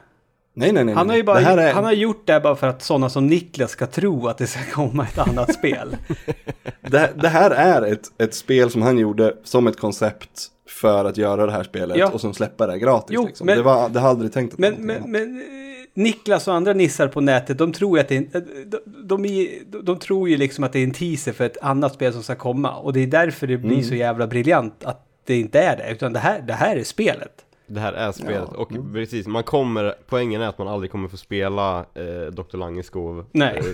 [0.60, 0.96] Nej, nej, nej.
[0.96, 3.72] Han har ju bara, är, han har gjort det bara för att sådana som Niklas
[3.72, 5.96] ska tro att det ska komma ett annat spel.
[6.82, 11.18] det, det här är ett, ett spel som han gjorde som ett koncept för att
[11.18, 12.10] göra det här spelet Ja.
[12.10, 13.16] och som släpper det gratis.
[13.16, 13.46] Jo, liksom.
[13.46, 15.46] men- det, var, det hade aldrig tänkt att Men, men, men eh,
[15.94, 19.82] Niklas och andra nissar på nätet, de tror att det är, en- de, de, är-
[19.84, 22.36] de tror ju liksom att det är en teaser för ett annat spel som ska
[22.36, 22.76] komma.
[22.76, 23.84] Och det är därför det blir Mm.
[23.84, 25.92] så jävla briljant att det inte är det.
[25.92, 27.32] Utan det här, det här är spelet.
[27.70, 28.58] Det här är spelet Ja.
[28.58, 32.58] och precis, man kommer, poängen är att man aldrig kommer få spela eh, Dr.
[32.58, 33.58] Langeskov Nej.
[33.58, 33.66] eh,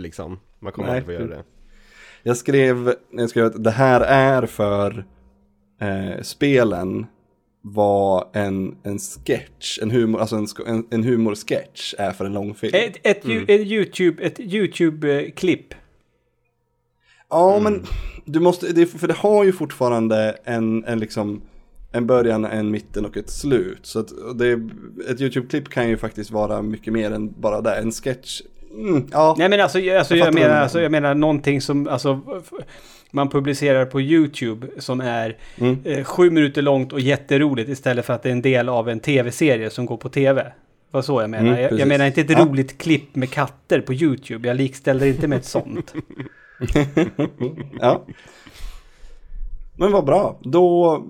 [0.00, 0.98] Liksom, man kommer Nej.
[1.00, 1.44] aldrig få göra det
[2.22, 5.04] Jag skrev, jag skrev att det här är för
[5.80, 7.06] eh, spelen
[7.66, 12.72] var en, en sketch, en humor, alltså en, en, en humorsketch är för en långfilm.
[12.74, 15.74] Ett, ett, ju- en YouTube, ett YouTube-klipp.
[17.30, 17.86] Ja, men
[18.24, 21.42] du måste, det, för det har ju fortfarande en, en liksom
[21.94, 23.78] en början, en mitten och ett slut.
[23.82, 24.52] Så att det,
[25.10, 27.74] ett YouTube-klipp kan ju faktiskt vara mycket mer än bara det.
[27.74, 28.40] En sketch,
[28.78, 29.34] mm, ja.
[29.38, 32.20] Nej men alltså, jag- alltså, Jag jag, menar, alltså, jag menar någonting som alltså,
[33.10, 35.78] man publicerar på YouTube som är Mm.
[35.84, 39.00] eh, sju minuter långt och jätteroligt istället för att det är en del av en
[39.00, 40.52] tv-serie som går på tv.
[40.90, 41.48] Vad så jag menar.
[41.48, 42.44] Mm, jag, jag menar inte ett Ja.
[42.44, 44.48] roligt klipp med katter på YouTube.
[44.48, 45.94] Jag likställer inte med ett sånt.
[47.80, 48.04] ja.
[49.76, 50.38] Men vad bra.
[50.42, 51.02] Då,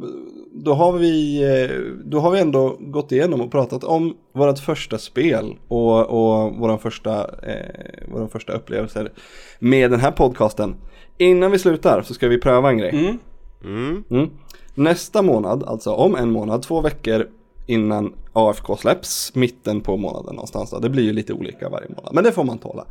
[0.55, 4.99] då, har vi, eh, då har vi ändå gått igenom och pratat om vårt första
[4.99, 9.13] spel och, och vår första, eh, våra första upplevelser
[9.59, 10.75] med den här podcasten.
[11.19, 12.91] Innan vi slutar så ska vi pröva en grej.
[12.91, 13.19] Mm.
[13.65, 14.05] mm.
[14.11, 14.31] Mm.
[14.75, 17.29] Nästa månad, alltså om en månad, två veckor
[17.67, 20.71] innan AFK släpps, mitten på månaden någonstans.
[20.71, 20.79] Då.
[20.79, 22.85] Det blir ju lite olika varje månad, men det får man tåla.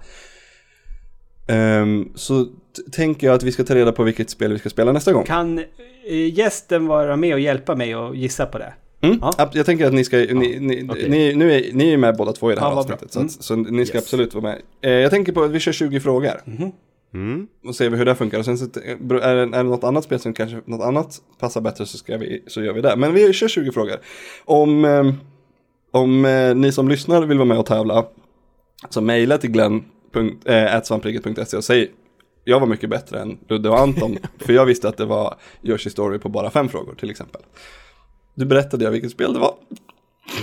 [1.48, 2.48] Ehm, så
[2.92, 5.24] tänker jag att vi ska ta reda på vilket spel vi ska spela nästa gång.
[5.24, 8.74] Kan eh, gästen vara med och hjälpa mig och gissa på det?
[9.02, 9.18] Mm.
[9.22, 9.50] Ja.
[9.54, 11.10] Jag tänker att ni ska, ni, ni, okej.
[11.10, 13.12] ni, nu är, ni är med båda två i det här Ja, avsnittet.
[13.14, 14.06] Så, att, så ni ska Yes.
[14.06, 14.62] absolut vara med.
[14.82, 16.42] Eh, jag tänker på att vi kör 20 frågor.
[17.14, 17.48] Mm.
[17.66, 18.40] Och ser vi hur det funkar.
[18.40, 21.62] Och sen så, är, det, är det något annat spel som kanske något annat passar
[21.62, 22.96] bättre så, ska vi, så gör vi det.
[22.96, 23.96] Men vi kör 20 frågor.
[24.46, 25.14] Om, eh,
[25.92, 28.06] om eh, ni som lyssnar vill vara med och tävla
[28.90, 29.52] så mejla till
[30.14, 31.92] glenn.svampriket.se och säg
[32.44, 34.18] jag var mycket bättre än Ludde och Anton.
[34.40, 37.42] för jag visste att det var Yoshi Story på bara fem frågor till exempel.
[38.34, 39.56] Du berättade jag vilket spel det var.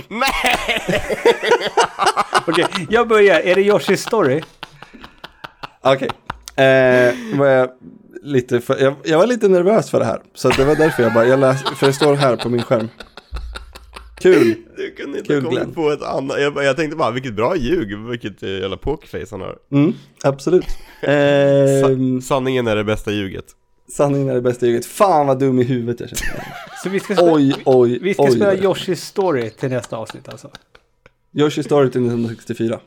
[2.47, 3.39] Okej, jag börjar.
[3.39, 4.41] Är det Yoshi's Story?
[5.81, 6.09] Okej.
[6.55, 7.69] Eh, var jag,
[8.21, 10.21] lite för, jag, jag var lite nervös för det här.
[10.33, 12.89] Så det var därför jag bara, jag läs, för det står här på min skärm.
[14.19, 14.55] Kul!
[14.97, 17.97] Du kunde inte Kul, kommit på ett annat, jag, jag tänkte bara vilket bra ljug,
[17.97, 20.65] vilket eh, jävla pokerface han har Mm, absolut.
[21.01, 23.45] Ehm, Sanningen är det bästa ljuget
[23.91, 24.85] sanningen är det bästa ljuget.
[24.85, 26.43] Fan vad dum i huvudet jag känner.
[26.83, 28.31] Så vi ska, spela, Oj, oj, vi ska oj.
[28.31, 30.49] spela Yoshi's Story till nästa avsnitt alltså.
[31.33, 32.79] Yoshi Story till 1964.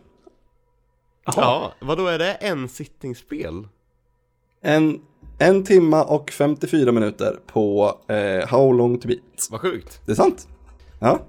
[1.26, 1.34] Jaha.
[1.36, 3.68] Ja, vad då är det en sittingspel?
[4.62, 5.00] En,
[5.38, 9.48] en timma och 54 minuter på eh, How long to beat.
[9.50, 10.48] Vad sjukt Det är sant.
[11.00, 11.20] Ja,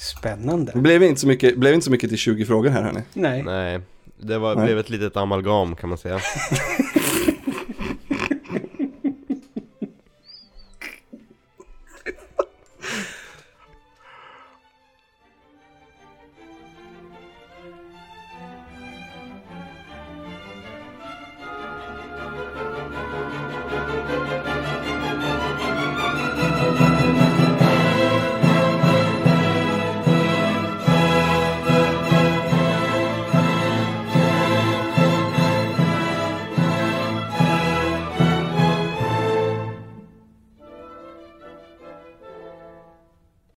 [0.00, 0.72] Spännande.
[0.74, 3.00] det blev inte så mycket, blev inte så mycket till 20 frågor här hörni.
[3.12, 3.42] Nej.
[3.42, 3.80] Nej,
[4.22, 4.64] det var, Nej.
[4.64, 6.20] blev ett litet amalgam kan man säga